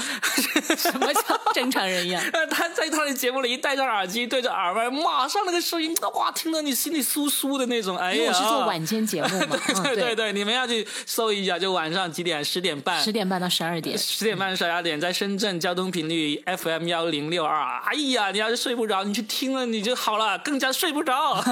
[0.76, 1.20] 什么叫
[1.52, 2.22] 正常人一样？
[2.50, 7.96] 他在他的节目里一戴着耳机对着耳麦，马上那个声音哇，听得你心里酥酥的那种。
[7.96, 9.59] 哎呀，我是做晚间节目嘛。
[9.83, 12.44] 对对对，你们要去搜一下，就晚上几点？
[12.44, 13.02] 十点半。
[13.02, 13.98] 十点半到十二点。
[13.98, 17.79] 十点半到十二点，在深圳交通频率 FM 幺零六二。
[17.83, 19.53] 哎呀，你要是睡不着，你去听。
[19.55, 21.42] 了你就好了，更加睡不着。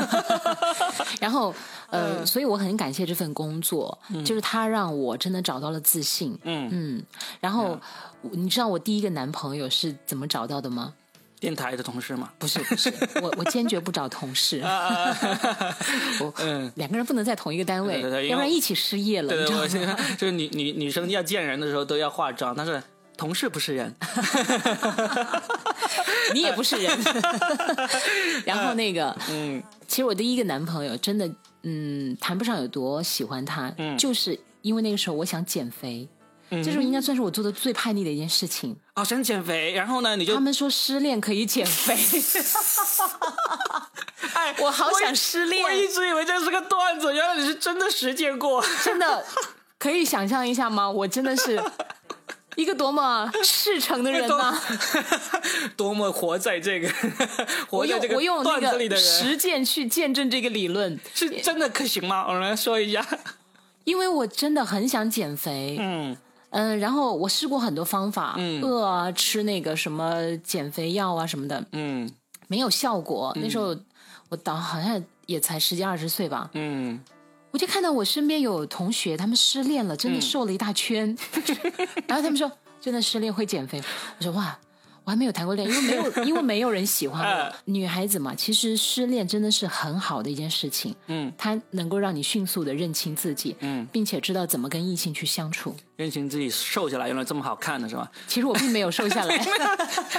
[1.20, 1.54] 然后，
[1.90, 6.36] 呃，所以我很感谢这份工作，就是他让我真的找到了自信。
[6.42, 7.02] 嗯嗯。
[7.40, 7.78] 然后，
[8.22, 10.92] 你知道我第一个男朋友是怎么找到的吗？
[11.38, 12.30] 电台的同事吗？
[12.38, 12.92] 不是不是，
[13.22, 14.60] 我我坚决不找同事。
[16.20, 19.28] 我嗯，两个人不能在同一个单位，要不然一起失业了。
[19.28, 22.82] 对对对，就是女女女生要见人的时候都要化妆，但是
[23.16, 23.94] 同事不是人，
[26.34, 26.98] 你也不是人。
[28.44, 31.28] 然后那个嗯，其实我第一个男朋友真的
[31.62, 36.08] 嗯谈不上有多喜欢他，就是因为那个时候我想减肥。
[36.48, 38.76] 这是应该算是我做的最叛逆的一件事情。
[38.94, 41.92] 哦，想减肥，然后呢，你就他们说失恋可以减肥。
[44.32, 45.64] 哎，我好想失恋。
[45.64, 48.64] 我一直以为这是个段子，原来你是真的实践过。
[48.84, 49.24] 真的，
[49.76, 50.88] 可以想象一下吗？
[50.88, 51.60] 我真的是
[52.60, 54.58] 一个多么赤诚的人呢？
[55.76, 56.88] 多么活在这个
[57.68, 62.24] 活在这个段子里的人，实践去见证这个理论，是真的可行吗？
[62.26, 63.06] 我们来说一下。
[63.84, 65.76] 因为我真的很想减肥。
[65.78, 66.16] 嗯。
[66.50, 72.10] 嗯，然后我试过很多方法，饿啊，吃那个什么减肥药啊什么的，嗯，
[72.46, 73.36] 没有效果。
[73.36, 73.76] 那时候
[74.30, 76.98] 我到好像也才十几二十岁吧，嗯，
[77.56, 81.16] 我就看到我身边有同学他们失恋了，真的瘦了一大圈，
[82.06, 83.82] 然后他们说真的失恋会减肥，
[84.18, 84.58] 我说哇。
[85.06, 87.52] 我还没有谈过恋爱，因为没有， 因为没有人喜欢我。
[87.66, 90.92] 女孩子嘛，其实失恋真的是很好的一件事情。
[91.06, 95.76] 嗯，它能够让你迅速的认清自己，嗯，并且知道怎么跟异性去相处。
[95.94, 98.10] 认清自己瘦下来原来这么好看的是吧？
[98.26, 99.46] 其实我并没有瘦下来，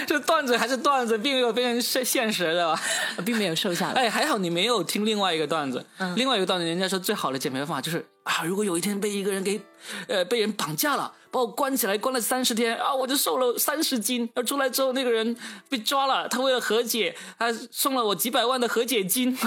[0.08, 2.82] 这段子还是段子，并没有变成现现实的吧？
[3.26, 4.04] 并没有瘦下来。
[4.04, 5.86] 哎，还好你没有听另外一个段子。
[5.97, 9.60] 嗯，另外一个段子，人家说最好的减肥方法就是啊，如果有一天被一个人给，
[10.08, 11.13] 呃，被人绑架了。
[11.30, 14.30] 把我关起来，关了三十天啊，我就瘦了三十斤。
[14.36, 15.36] 而出来之后，那个人
[15.70, 19.38] 被抓了，他为了和解，他送了我几百万的和解金，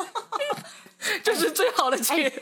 [1.22, 2.32] 这是最好的解。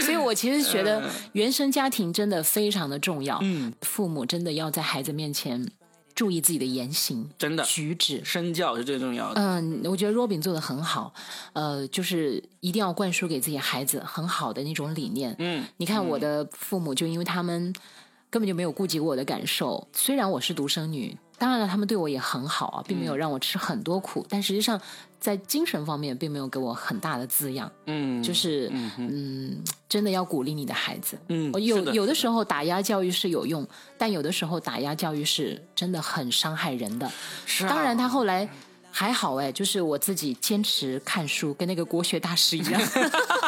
[0.00, 1.02] 所以我其实觉得
[1.32, 3.38] 原生家庭真的非常的重要。
[3.42, 5.66] 嗯，父母真的要在孩子面前。
[6.16, 9.40] 注意自己的言行，真的举止，身教是最重要的。
[9.40, 11.12] 嗯，我觉得 Robin 做的很好，
[11.52, 15.36] 呃，就是一定要灌输给自己孩子很好的那种理念。
[15.38, 17.72] 嗯，你看我的父母，就因为他们
[18.30, 21.16] 根本就没有顾及过我的感受，虽然我是独生女。
[21.38, 24.80] 当然了，他们对我也很好啊，并没有让我吃很多苦，但实际上
[25.20, 27.70] 在精神方面并没有给我很大的滋养。
[27.86, 31.18] 嗯，就是嗯，真的要鼓励你的孩子。
[31.28, 33.66] 嗯，有有的时候打压教育是有用，
[33.98, 37.10] 但有的时候打压教育是真的很伤害人的。
[37.44, 38.48] 是，当然他后来。
[38.88, 42.80] 还好哎，就是我自己坚持看书，跟那个国学大师一样，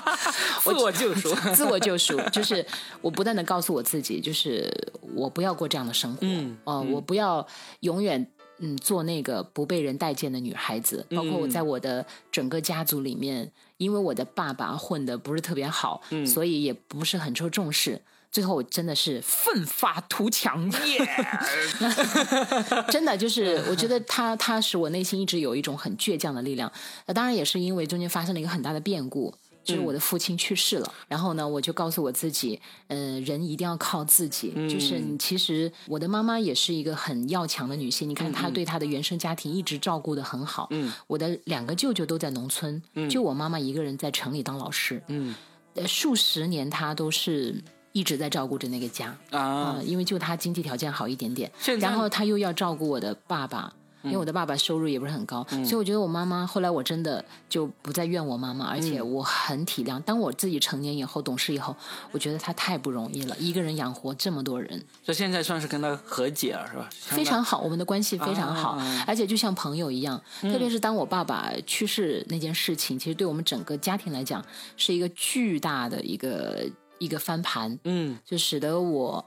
[0.73, 2.65] 自我救赎， 自我救赎， 就是
[3.01, 4.71] 我不断的告诉我自己，就是
[5.15, 7.47] 我不要过这样的生活，嗯，哦，我不要
[7.81, 18.03] 永远嗯做那个不被人待见的女孩子，包括我在我的整个家族里面，因为我的爸爸混的不是特别好，嗯，所以也不是很受重视。
[18.31, 20.69] 最后我真的是奋发图强，
[22.91, 26.71] 真的就是我觉得他他使我内心一直有一种很倔强的力量。
[27.07, 29.35] 那当然也是因为中间发生了一个很大的变故，
[29.69, 30.93] 就是我的父亲去世了。
[31.07, 34.53] 然后呢，我就告诉我自己，嗯，人一定要靠自己。
[34.69, 40.69] 就是其实我的妈妈也是一个很要强的女性，你看她对她的原生家庭一直照顾的很好。
[40.71, 45.03] 嗯，我的两个舅舅都在农村，就我妈妈一个人在城里当老师。
[45.09, 45.35] 嗯，
[45.87, 47.63] 数十年她都是。
[47.93, 51.51] 一直在照顾着那个家啊，因为就他经济条件好一点点，
[51.81, 60.01] 然后他又要照顾我的爸爸，因为我的爸爸收入也不是很高，所以我觉得我妈妈后来我真的就不再怨我妈妈，而且我很体谅。
[60.03, 61.75] 当我自己成年以后懂事以后，
[62.13, 64.71] 我觉得她太不容易了，一个人养活这么多人。
[65.05, 66.89] 所以现在算是跟他和解了，是吧？
[66.91, 70.21] 非常好，我们的关系非常好，而且就像朋友一样。
[70.43, 74.45] 特别是当我爸爸去世那件事情，其实对我们整个家庭来讲
[74.77, 76.65] 是一个巨大的一个。
[77.01, 79.25] 一个翻盘，嗯，就使得我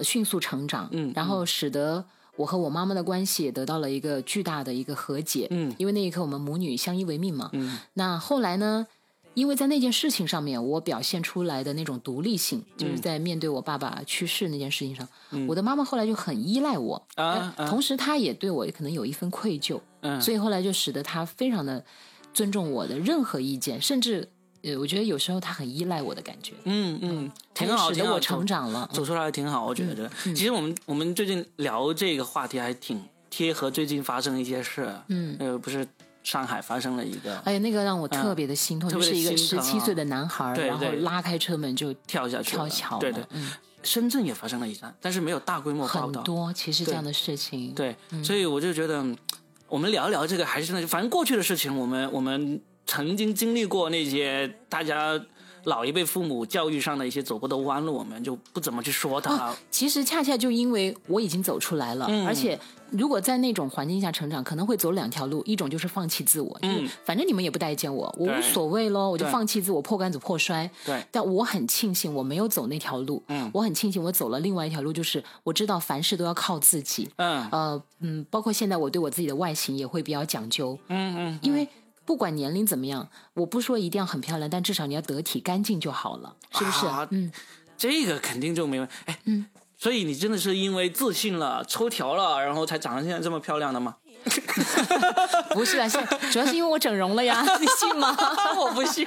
[0.00, 2.04] 迅速成长，嗯，然后使得
[2.36, 8.86] 我和我妈妈的关系也得到了一个巨大的一个和解，嗯，因为那一刻我们母女相依为命嘛，嗯，那后来呢，
[9.34, 15.08] 因为在那件事情上面，我表现出来的那种独立性，就是在面对我爸爸去世那件事情上，
[15.46, 21.84] 我的妈妈后来就很依赖我，啊，同时她也对我可能有一份愧疚，嗯，所以后来就使得她非常的
[22.32, 24.28] 尊重我的任何意见，甚至。
[24.64, 29.66] 呃，我觉得有时候他很依赖我的感觉，嗯嗯，挺好，使得我成长了，走出来挺好。
[29.66, 35.86] 我觉得，其实我们我们最近聊这个话题还挺贴合最近发生的一些事，嗯，呃，不是
[36.22, 49.04] 上海发生了一个，哎呀，那个让我特别的心痛，就是一个十七岁的男孩，然后拉开车门就跳下去，跳桥，对对，嗯，深圳也发生了一单，但是没有大规模报道，很多其实这样的事情，对，所以我就觉得
[49.68, 52.62] 我们聊一聊这个，还是那，反正过去的事情，我们我们。
[52.86, 55.20] 曾经经历过那些大家
[55.64, 59.56] 老一辈父母教育上的一些走过的弯路，我们就不怎么去说它了。
[59.70, 62.58] 其实恰恰就因为我已经走出来了，而且
[62.90, 70.70] 如果在那种环境下成长，可能会走两条路，一种就是放弃自我，就是反正你们也不待见我，我无所谓喽，我就放弃自我，破罐子破摔。
[70.84, 81.66] 对，但我很庆幸我没有走那条路，嗯，我很庆幸我走了另外一条路，就是我知道凡事都要靠自己，嗯，呃，嗯，包括现在我对我自己的外形也会比较讲究，嗯嗯，因为。
[82.04, 86.86] 不管年龄怎么样，我不说一定要很漂亮，但至少你要得体、干净就好了，是不是？
[87.10, 87.32] 嗯，
[87.76, 88.94] 这个肯定就没问题。
[89.06, 93.96] 哎，嗯，所以你真的是因为自信了、抽条了，然后才长得现在这么漂亮的吗？
[95.54, 95.98] 不是啊，是
[96.32, 98.16] 主要是因为我整容了呀， 你信吗？
[98.58, 99.06] 我不信。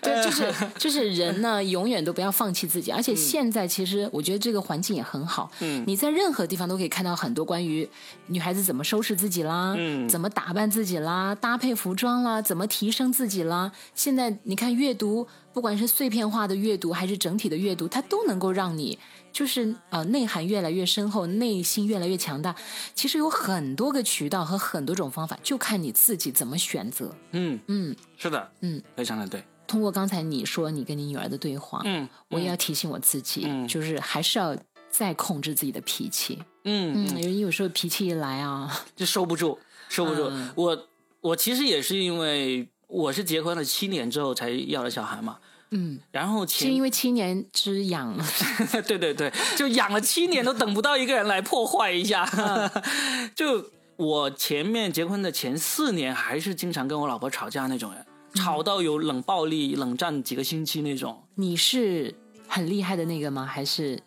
[0.00, 2.90] 对，就是就是人呢，永远都不要放弃自己。
[2.92, 5.50] 而且现在其实我觉得这个环境也很好。
[5.60, 7.88] 嗯，你在任何地方都可以看到很多关于
[8.26, 13.72] 女孩子怎么收拾自己啦，嗯，怎么打扮自己啦，搭配服装啦，怎么提升自己啦。
[13.94, 18.98] 现在你看阅读，不管是碎片化的阅读还是整体的阅读，它都能够让你。
[19.36, 22.56] 就是呃，内涵越来越深厚，内心越来越强大。
[22.94, 27.14] 其实有很多个渠道和很多种方法，就看你自己怎么选择。
[27.32, 29.44] 嗯嗯，是的，嗯，非常的对。
[29.66, 34.56] 通过刚才你说你跟你女儿的对话，嗯，我也要提醒我自己，就是还是要
[34.88, 36.42] 再控制自己的脾气。
[36.64, 39.58] 嗯嗯，因为有时候脾气一来啊， 就收不住，
[39.90, 40.32] 收不住。
[40.54, 40.88] 我
[41.20, 45.36] 我其实也是因为我是结婚了七年之后才要了小孩嘛。
[45.78, 48.16] 嗯，然后是因为七年之痒，
[48.88, 52.26] 对对对，就养了七年都等不到一个人来破坏一下。
[53.36, 61.22] 就我前面结婚的前四年，还是经常跟我老婆吵架那种人，吵到有冷暴力、冷战几个星期那种。
[61.34, 62.14] 你是
[62.48, 63.44] 很厉害的那个吗？
[63.44, 64.00] 还是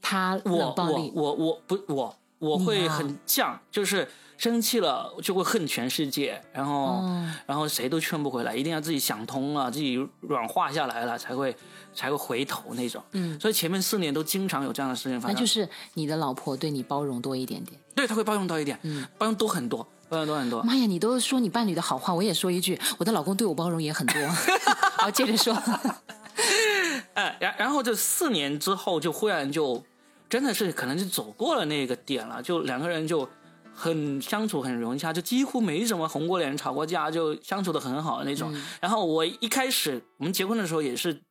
[0.00, 1.10] 他冷暴力？
[1.14, 4.06] 我我我不我我会很犟，就是。
[4.38, 7.04] 生气了就会恨全世界，然后，
[7.44, 11.54] 然后谁都劝不回来，一定要自己想通了，自己软化下来了，才会
[11.92, 13.02] 才会回头那种。
[13.12, 15.34] 嗯，所以前面四年都经常有这样的事情发生。
[15.34, 20.62] 那就是你的老婆对你包容多一点点，对，她会包容多一点，嗯，包容多很多，包容多很多。
[20.62, 24.14] 妈呀，你都说你伴侣的好话，我也说一句，我的老公对我包容也很多。
[24.98, 25.52] 好，接着说。
[27.14, 29.82] 哎，然然后这四年之后，就忽然就
[30.30, 33.28] 真的是可能就走过了那个点了，就两个人就。
[33.78, 38.52] 很相处很融洽，就几乎没怎么红过脸、吵过架，就相处的很好的那种。
[38.80, 41.22] 然后我一开始我们结婚的时候也是，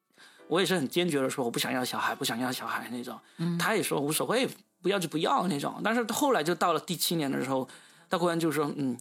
[0.47, 3.19] 我也是很坚决的说我不想要小孩，不想要小孩那种。
[3.59, 4.47] 他也说无所谓，
[4.81, 5.81] 不要就不要那种。
[5.83, 7.67] 但是后来就到了第七年的时候，
[8.09, 8.97] 他忽然就说嗯，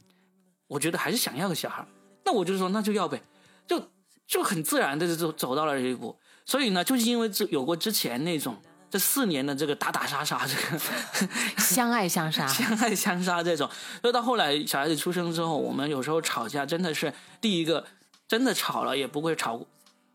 [0.67, 1.87] 我觉得还是想要个小孩。
[2.25, 3.23] 那我就说那就要呗，
[3.69, 3.81] 就
[4.27, 6.19] 就很自然的就走到了这一步。
[6.45, 8.57] 所以呢，就是因为这有过之前那种。
[8.97, 10.83] 这四年的这个打打杀杀，这个
[11.61, 13.69] 相爱相杀， 相爱相杀这种，
[14.01, 17.85] 所以到后来小孩子出生之后，我们有时候吵架真的是第一个
[18.27, 19.61] 真的吵了也不会吵，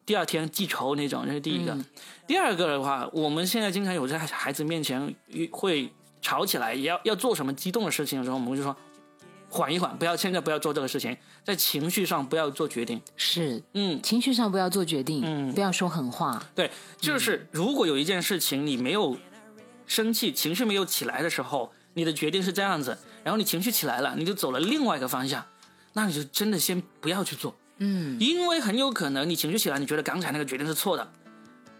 [0.03, 1.77] 第二天记仇那种，这是第一个。
[2.25, 5.13] 第二个的话，我们现在经常有在孩子面前
[5.51, 8.75] 会吵起来，要要做什么激动的事情的时候，我们就说。
[9.51, 13.01] 缓一缓，不要现在不要做这个事情，在情绪上不要做决定。
[13.17, 16.41] 是，嗯，情绪上不要做决定，嗯，不要说狠话。
[16.55, 19.17] 对，就是如果有一件事情你没有
[19.85, 25.45] 生气，情绪没有起来的时候，你的决定是这样子，然后你情绪起来了，你就走了另外一个方向，
[25.91, 31.11] 那你就真的先不要去做，嗯，因为很有可能你情绪起来，你觉得刚才那个决定是错的，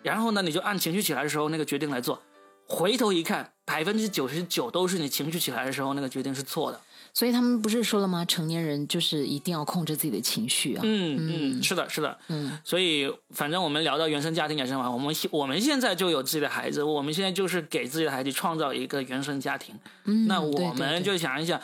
[0.04, 2.22] 然后呢，你就按情绪起来的时候那个决定来做，
[2.68, 6.82] 回头一看，百分之九十九都是你情绪起来的时候那个决定是错的。
[7.14, 8.24] 所以他们不是说了吗？
[8.26, 10.82] 成年人就是一定要控制自己的情绪啊。
[10.84, 12.18] 嗯嗯，是的，是的。
[12.30, 19.76] 嗯，所以反正我们聊到原生家庭也是嘛，我们我们现在就有自己的孩子，我们现在就是给自己的孩子创造一个原生家庭。
[20.06, 21.60] 嗯，那我们就想一想，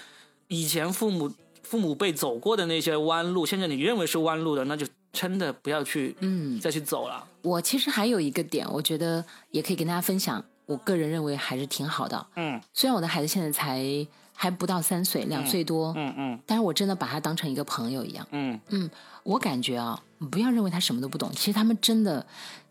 [0.49, 1.31] 以前父母
[1.63, 7.25] 父母辈走过的那些弯路，现在你认为是弯路的，那就真的不要去嗯再去走了。
[7.41, 12.27] 我其实还有一个点，我觉得也可以跟大家分享，我个人认为还是挺好的。
[12.35, 14.05] 嗯，虽然我的孩子现在才。
[14.39, 15.91] 还不到三岁，两岁多。
[15.97, 18.25] 嗯嗯，但是我真的把他当成一个朋友一样。
[18.31, 18.87] 嗯嗯，
[19.23, 22.23] 我感觉啊，不要认为他什么都不懂，其实他们真的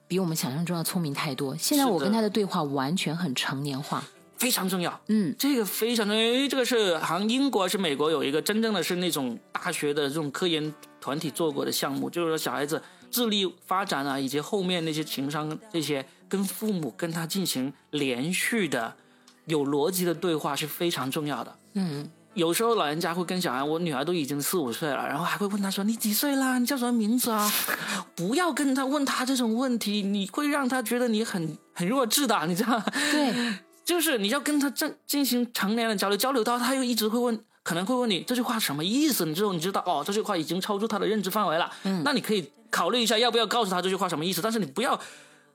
[0.07, 1.57] 比我们想象中要聪明太多。
[1.57, 4.05] 现在我跟他的对话完全很成年化，
[4.37, 5.01] 非常重要。
[5.09, 18.95] 嗯，这个非常重要，因为这个是好像英国还是美国有一个真正的是那种大学的这种科研团体做过的项目，就是说小孩子智力发展啊，以及后面那些情商这些，跟父母跟他进行连续的。
[19.47, 21.59] 有逻辑的对话是非常重要的。
[21.75, 26.59] 嗯，有时候老人家会跟小孩，我女儿都已经四五岁了，然后还会问他说：“你几岁啦？
[26.59, 27.51] 你叫什么名字啊？”
[28.15, 32.85] 不要跟他问他这种问题，你会让他觉得你很很弱智的，你知道吗？
[33.13, 37.39] 对， 就是你要跟他正进行成年的交流，交流到他又一直会问。
[37.63, 39.27] 可能会问你这句话什么意思？
[39.27, 41.69] 你之后你知道哦，这句话已经超出他的认知范围了。
[41.83, 44.41] 嗯，那你可以考虑一下要不要告诉他这句话什么意思。
[44.41, 44.97] 但是你不要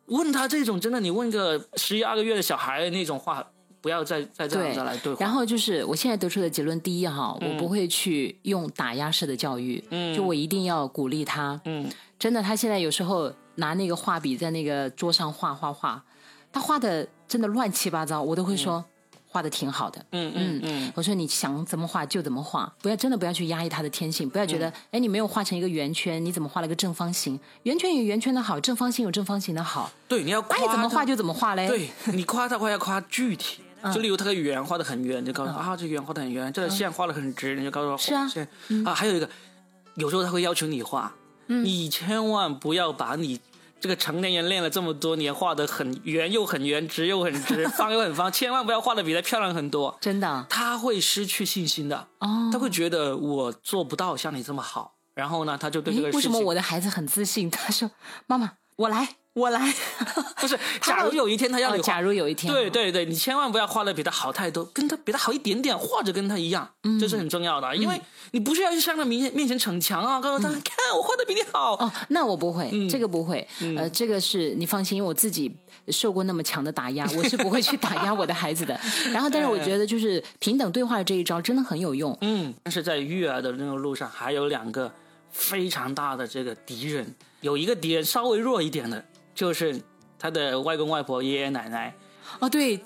[0.08, 3.42] 问他这种真的，你问个十一二个月的小孩那种话，
[3.82, 5.16] 不要再再这样子来对。
[5.20, 16.04] 然后就是我现在得出的结论，第一哈，我不会去用打压式的教育，嗯，就我一定要鼓励他，嗯，真的，他现在有时候拿那个画笔在那个桌上画画画，
[16.52, 18.86] 他画的真的乱七八糟，我都会说。
[19.34, 27.40] 画的挺好的，嗯嗯嗯，我说你想怎么画就怎么画，不要真的不要去压抑他的天性，不要觉得哎你没有画成一个圆圈，你怎么画了个正方形？
[27.64, 29.90] 圆圈有圆圈的好，正方形有正方形的好。
[30.10, 31.66] 对，你要爱怎么画就怎么画嘞。
[31.70, 33.62] 对你夸他话要夸具体，
[33.94, 38.52] 就例如他的圆画的很圆，就告诉他啊这圆画的很圆，这个线画的很直，你就告诉他是啊
[38.86, 39.30] 啊还有一个，
[39.96, 41.14] 有时候他会要求你画，
[41.48, 43.40] 你千万不要把你。
[43.80, 49.98] 这个成年人练了这么多年，画的很圆又很圆，直又很直， 方又很方，千万不要画的比他漂亮很多。
[50.00, 52.08] 真的，他会失去信心的。
[52.20, 54.94] 哦，他会觉得我做不到像你这么好。
[55.16, 57.50] 然后呢，他就对这个为什么我的孩子很自信？
[57.50, 57.90] 他说
[58.28, 59.74] ：“妈妈，我来。”我来，
[60.41, 60.59] 不是。
[60.82, 66.69] 假如有一天他要你，假如有一天，对对对，你千万不要画的比他好太多，跟他比他好一点点，或者跟他一样，
[66.99, 67.74] 这是很重要的。
[67.74, 67.97] 因为
[68.32, 71.76] 你不是要去向他面前面前逞强啊，告诉他看我画的比你好。
[71.76, 73.47] 哦，那我不会，这个不会。
[73.78, 75.49] 呃，这个是你放心，因为我自己
[75.88, 78.78] 受过那么强的打压，我是不会去打压我的孩子的。
[79.13, 82.17] 然后，但是我 觉得就是平等对话的这一招真的很有用。
[82.19, 84.93] 嗯，但是在育儿的那个路上，还有两个
[85.32, 89.06] 非常大的这个敌人，有一个敌人稍微弱一点的。
[89.34, 89.82] 就是
[90.20, 91.96] 他的外公外婆、爷爷奶奶，
[92.39, 92.80] 哦，对，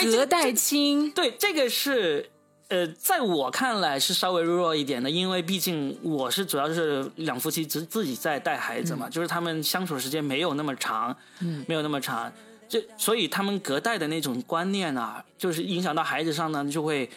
[0.00, 2.30] 隔代亲，对，这个是，
[2.68, 12.32] 呃，在我看来是稍微弱一点的，因为毕竟我是主要是两夫妻自自己在带孩子嘛，就是他们相处时间没有那么长，嗯，没有那么长，
[12.68, 17.10] 这所以他们隔代的那种观念啊，就是影响到孩子上呢，就会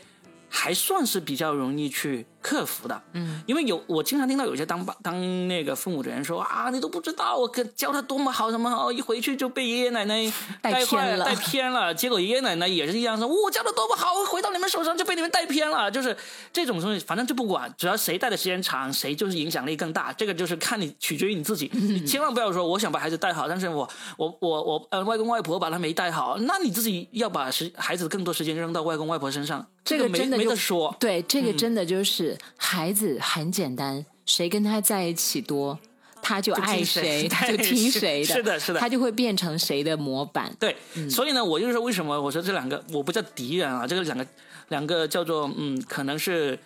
[0.49, 2.25] 还算是比较容易去。
[2.41, 10.31] 克服的，嗯，因为有我经常听到有些当爸当那个父母的人说啊，你都不知道我跟教他多么好什么好，一回去就被爷爷奶奶
[10.61, 11.93] 带偏了，带偏了。
[11.95, 15.89] 结果爷爷奶奶也是一样说，我教的多么好，回到你们手上就被你们带偏了。
[15.91, 16.15] 就是
[16.51, 20.11] 这种东西，反正就不管，只要谁带的时间长，谁就是影响力更大。
[20.13, 23.87] 这个就是看你取决于你自己，你千万不要说我想把孩子带好，但是我
[24.17, 30.95] 我我我呃外公外婆把他没带好，那你自己要把时孩子更多时间扔到外公外婆身上，这个没没得说。
[30.99, 32.30] 对，这个真的就是。
[32.57, 35.79] 孩子很简单，谁跟他在一起多，
[36.21, 40.55] 他就爱谁， 他就听谁的，是的，是的，他就会变成谁的模板。
[40.59, 40.75] 对，
[41.09, 43.87] 所以呢，我就是说，为什么我说这两个我不叫敌人啊？
[43.87, 44.25] 这个两个
[44.69, 46.57] 两个叫做嗯，可能是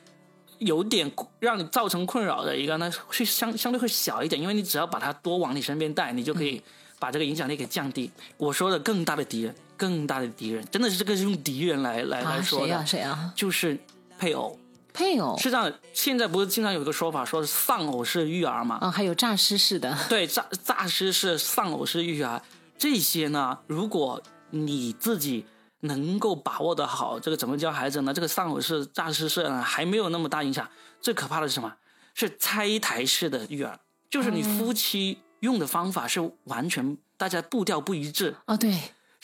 [0.60, 1.10] 有点
[1.40, 6.62] 让你造成困扰的一个，呢会相相对会小一点，因为你只要把他多往你身边带，你就可以
[7.00, 8.12] 把这个影响力给降低。
[8.38, 12.86] 我说的更大的敌人，更大的敌人，真的是这个是用敌人来来来说的，谁啊？
[12.86, 13.34] 谁啊？
[13.36, 13.78] 就是
[14.18, 14.58] 配偶。
[14.96, 18.80] 配偶是这样，现在不是经常有一个说法，说是丧偶式育儿嘛？
[18.82, 19.96] 嗯，还有诈尸式的。
[20.08, 22.42] 对，诈诈尸式、丧偶式育儿，
[22.78, 25.46] 这些呢，如果你自己
[25.82, 28.14] 能够把握的好，这个怎么教孩子呢？
[28.14, 30.68] 这个丧偶式、诈尸式呢，还没有那么大影响。
[31.02, 31.74] 最可怕的是什么？
[32.14, 33.78] 是拆台式的育儿，
[34.10, 38.34] 就是你夫妻用的方法是完全大家步调不一致。
[38.48, 38.74] 哦，对。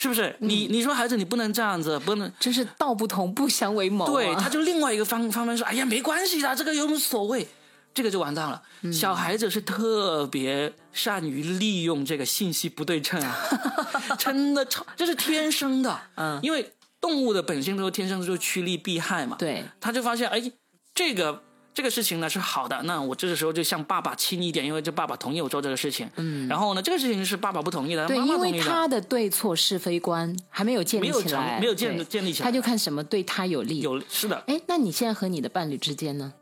[0.02, 4.04] 是不是你你说孩子你不能这样子，不能真是道不同不相为谋。
[4.06, 7.46] 对，他就另外一个方方面说，哎呀没关系的，这个有什么所谓？
[7.94, 8.60] 这个就完蛋了。
[8.92, 13.36] 小孩子是特别善于利用这个信息不对称啊，
[14.18, 16.00] 真的超这是天生的。
[16.16, 19.36] 嗯，因为动物的本性都是天生就趋利避害嘛。
[19.38, 20.50] 对，他就发现哎
[20.92, 21.44] 这个。
[21.74, 26.08] 这个事情呢是好的，那我这个时候就向爸爸亲一点，因为这爸爸同意我做这个事情。
[26.16, 33.80] 嗯，然后呢，这个事情是爸爸不同意的，对，因为他的对错是非观还没有建立起来，没有建建立起来，他就看什么对他有利。
[33.80, 34.42] 有是的。
[34.46, 36.32] 哎，那你现在和你的伴侣之间呢？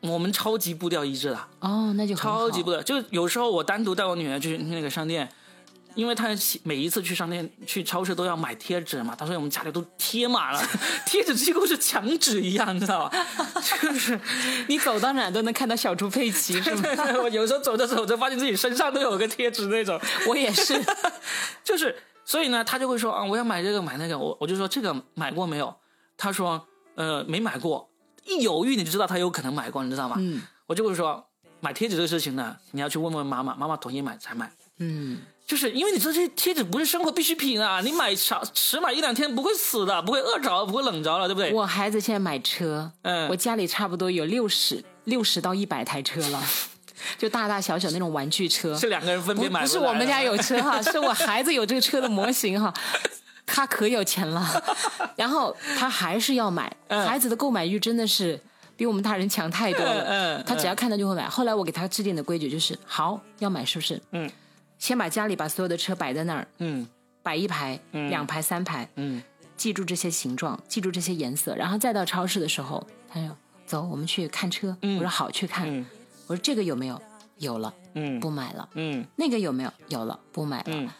[0.00, 1.38] 我们超级步调一致的。
[1.60, 5.28] 哦，那就超级步调，就有时候我单独带我女儿去那个商店。
[5.96, 6.28] 因为他
[6.62, 10.62] 每一次去商店、去超市都要买贴纸嘛，他说我们家里都贴满了，
[11.06, 13.26] 贴纸几乎是墙纸一样，你知道吧？
[13.82, 14.20] 就是
[14.68, 16.82] 你走到哪都能看到小猪佩奇，是吗？
[17.22, 19.98] 我有时候走着走着，发现自己身上都有个贴纸那种。
[20.28, 20.78] 我也是，
[21.64, 25.74] 就是所以呢，他就会说啊，我要买这个买那个，我我就说这个买过没有？
[26.18, 27.88] 他说呃没买过，
[28.26, 30.16] 一犹豫你就知道他有可能买过，你知道吗？
[30.18, 31.26] 嗯，我就会说
[31.60, 34.52] 买贴纸这个事情呢，你要去问问妈妈，妈妈同意买才买。
[34.78, 35.18] 嗯。
[35.46, 41.52] 就是因为你这些贴纸不是生活必需品啊，你买少迟买一两天不会死的，不会饿着，不会冷着了，对不对？
[41.52, 46.42] 我孩子现在买车，嗯，我家里差不多有六十六十到一百台车了，
[47.16, 48.76] 就大大小小那种玩具车。
[48.76, 49.60] 是两个人分别买？
[49.60, 52.74] 不是我们家有车哈， 是我孩子有这个车的模型哈，
[53.46, 54.62] 他可有钱了，
[55.14, 58.40] 然后他还是要买，孩子的购买欲真的是。
[58.78, 60.04] 比我们大人强太多了。
[60.04, 61.26] 嗯，他只要看到就会买。
[61.26, 63.98] 后来我给他制定的规矩就是：好要买是不是？
[64.10, 64.30] 嗯，
[64.78, 66.86] 先把家里把所有的车摆在那儿，嗯，
[67.22, 69.22] 摆一排、两排、三排，嗯，
[69.56, 75.66] 记住这些形状，记住这些颜色，然后再到超市的时候，他说：“走，我们去看车。”我说：“好，去看。”
[76.28, 77.00] 我说：“这个有没有？
[77.38, 78.68] 有了，嗯，不买了。
[78.74, 79.72] 嗯，那个有没有？
[79.88, 80.94] 有了，不买了。”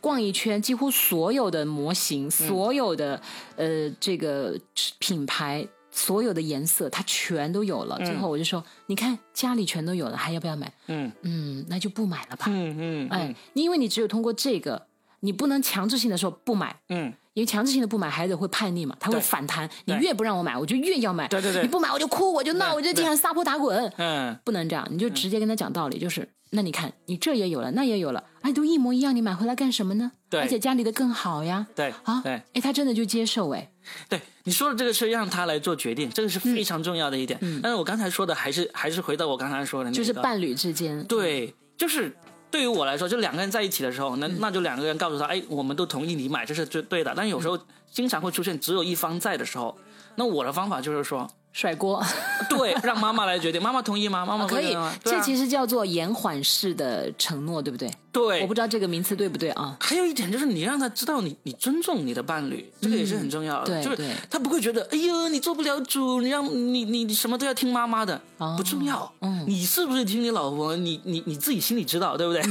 [0.00, 3.20] 逛一圈，几乎所有的模型，所有的
[3.56, 4.58] 呃这个
[4.98, 5.66] 品牌，
[6.00, 7.98] 所有的颜色，它全都有了。
[7.98, 10.72] 最后我就说，你看家里全都有了，还要不要买？
[10.86, 12.46] 嗯嗯，那就不买了吧。
[12.48, 14.86] 嗯嗯，哎，因为你只有通过这个，
[15.20, 16.80] 你不能强制性的说不买。
[16.88, 19.68] 嗯，因为强制性的不买，孩子会叛逆嘛，他会反弹。
[19.84, 21.28] 你越不让我买，我就越要买。
[21.28, 23.92] 对对对，你不买我就哭，我就闹，我就地上撒泼打滚。
[23.98, 26.28] 嗯，不能这样，你就直接跟他讲道理，就是。
[26.52, 30.10] 那你看，你这也有了，那也有了，哎，都一模一样，你买回来干什么呢？
[30.28, 31.64] 对，而且家里的更好呀。
[31.76, 33.70] 对，啊，对，哎，他真的就接受，哎，
[34.08, 37.38] 对，你说的这个是让他来做决定，这个是非常重要的一点。
[37.42, 42.16] 嗯，但是我刚才说的还是还是回到我刚才说的，就是伴侣之间，对，就是
[42.50, 47.14] 对于我来说，就两个人在一起的时候，那那就两个人告诉他，哎，我们都同意你买，这是最对的。
[47.16, 47.58] 但有时候
[47.90, 49.76] 经常会出现只有一方在的时候，
[50.16, 51.30] 那我的方法就是说。
[51.52, 52.02] 甩锅，
[52.48, 53.60] 对，让妈妈来决定。
[53.60, 54.24] 妈妈同意吗？
[54.24, 54.76] 妈妈可以。
[55.02, 57.90] 这其实叫做延缓式的承诺，对不对？
[58.12, 58.40] 对。
[58.42, 59.76] 我不知道这个名词对不对啊？
[59.80, 63.82] 还有一点就是，你让他知道你你尊重你的伴侣，这个也是很重要的。
[63.82, 68.20] 就是他不会觉得，哎呦，你做不了主，你让你你你什么都要听妈妈的，
[68.56, 69.12] 不重要。
[69.20, 69.44] 嗯。
[69.46, 70.76] 你是不是听你老婆？
[70.76, 72.42] 你你你自己心里知道，对不对？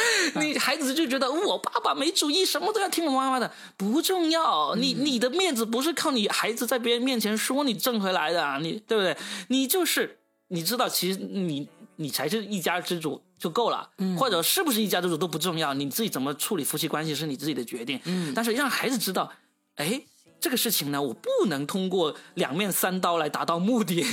[0.40, 4.74] 你孩子就觉得我爸爸没主意，什么都要听我妈妈的，不重要。
[4.76, 9.16] 你你的面子不是靠你孩子在别人面前说你挣回来的，你对不对？
[9.48, 10.18] 你就是
[10.48, 18.00] 你知道，其实你你才是一家之主就够了，或者是不是一家之主都不重要，你自己怎么处理夫妻关系是你自己的决定。
[18.04, 19.32] 嗯，但是让孩子知道，
[19.76, 20.02] 哎。
[20.42, 24.04] 这个事情呢，我不能通过两面三刀来达到目的，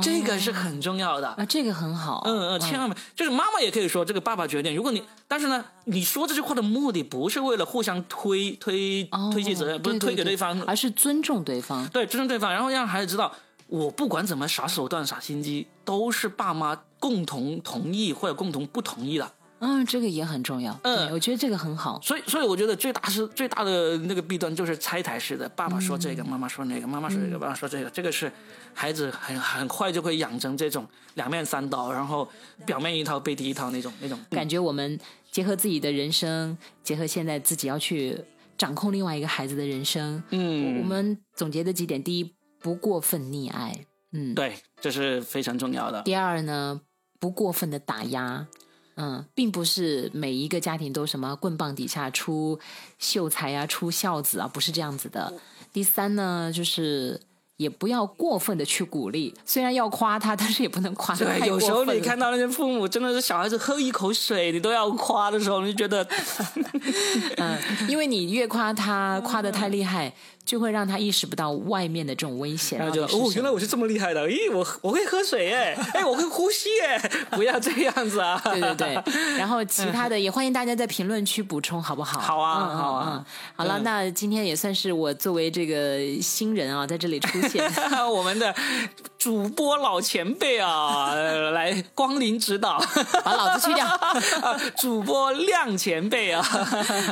[0.00, 1.26] 这个是很重要的。
[1.30, 4.76] 啊，这个很好，嗯嗯，千万别，就是妈妈也可以说这个爸爸决定。
[4.76, 9.02] 如果你，但是呢，你说这句话的目的不是为了互相推推
[9.32, 13.34] 推卸责任，不是推给对方，而是尊重对方，对，尊重对方，然后让孩子知道，
[13.66, 19.32] 我不管怎么耍手段、耍心机，都是爸妈共同同意或者共同不同意的。
[19.64, 20.76] 嗯，这个也很重要。
[20.82, 22.00] 嗯，我觉得这个很好。
[22.02, 28.30] 所以，所以我觉得最大是最大的那个弊端就是拆台式的，爸爸说这个，妈妈说那个，妈妈说这个，爸爸说这个，这个是
[28.74, 30.84] 孩子很很快就会养成这种
[31.14, 32.28] 两面三刀，然后
[32.66, 34.58] 表面一套，背地一套那种那种感觉。
[34.58, 34.98] 我们
[35.30, 38.18] 结合自己的人生，结合现在自己要去
[38.58, 40.20] 掌控另外一个孩子的人生。
[40.30, 43.86] 嗯，我们总结的几点：第一，不过分溺爱。
[44.10, 46.02] 嗯，对，这是非常重要的。
[46.02, 46.80] 第二呢，
[47.20, 48.48] 不过分的打压。
[48.96, 52.58] 嗯，并不是每一个家庭都什么棍棒底下出
[52.98, 55.32] 秀才啊，出孝子啊，不是这样子的。
[55.72, 57.20] 第三呢，就是
[57.56, 66.06] 也不要过分的去鼓励，虽然要夸他，但是也不能夸他对，有时候你看到那些父母真的是小孩子喝一口水，你都要夸的时候，你就觉得，
[67.38, 70.12] 嗯，因为你越夸他， 夸的太厉害。
[70.44, 76.98] 就会让他意识不到外面的这种危险，然后就哦，原来我是这么厉害的，咦，我我会喝水哎， 哎，我会呼吸哎，
[77.30, 78.40] 不要这样子啊！
[78.44, 79.02] 对对对，
[79.38, 82.20] 然后其他的也欢迎大家在评论区补充，好不好？
[82.20, 83.24] 好啊，好啊，
[83.54, 87.64] 好了，那今天也算是我作为这个新人啊，在这里出现，
[88.12, 88.54] 我们的
[89.16, 91.14] 主播老前辈啊，
[91.52, 92.82] 来光临指导，
[93.24, 93.86] 把老子去掉，
[94.76, 96.42] 主播亮前辈啊，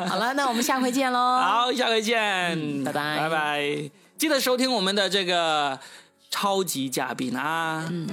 [0.09, 3.20] 好了，那我们下回见喽，好，下回见，拜拜。
[3.21, 3.91] 拜拜！
[4.17, 5.79] 记得收听我们的这个
[6.31, 7.87] 超级嘉宾啊。
[7.91, 8.09] 嗯。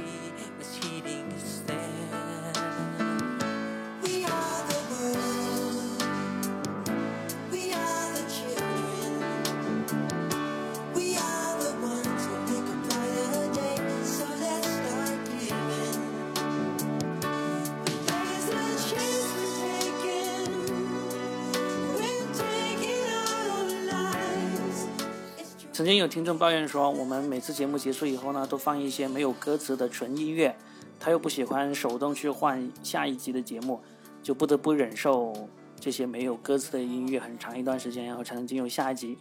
[25.78, 30.56] 曾经有听众抱怨说，我们每次节目结束以后呢，都放一些没有歌词的纯音乐，
[31.00, 33.80] 他又不喜欢手动去换下一集的节目，
[34.24, 35.32] 就不得不忍受
[35.80, 39.20] 这些没有歌词的音乐很长一段时间，然后才能进入下一集。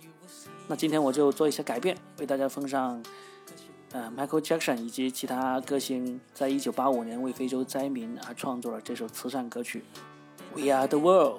[0.67, 3.03] 那今天我就做一些改变，为大家奉上，
[3.93, 9.85] 呃，Michael Jackson 以及其他歌星在一九八五年为非洲灾民而创作了这首慈善歌曲
[10.59, 11.35] 《We Are the World》。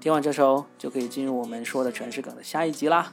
[0.00, 3.12] 听完这首，就可以进入我们说的全是梗的下一集啦。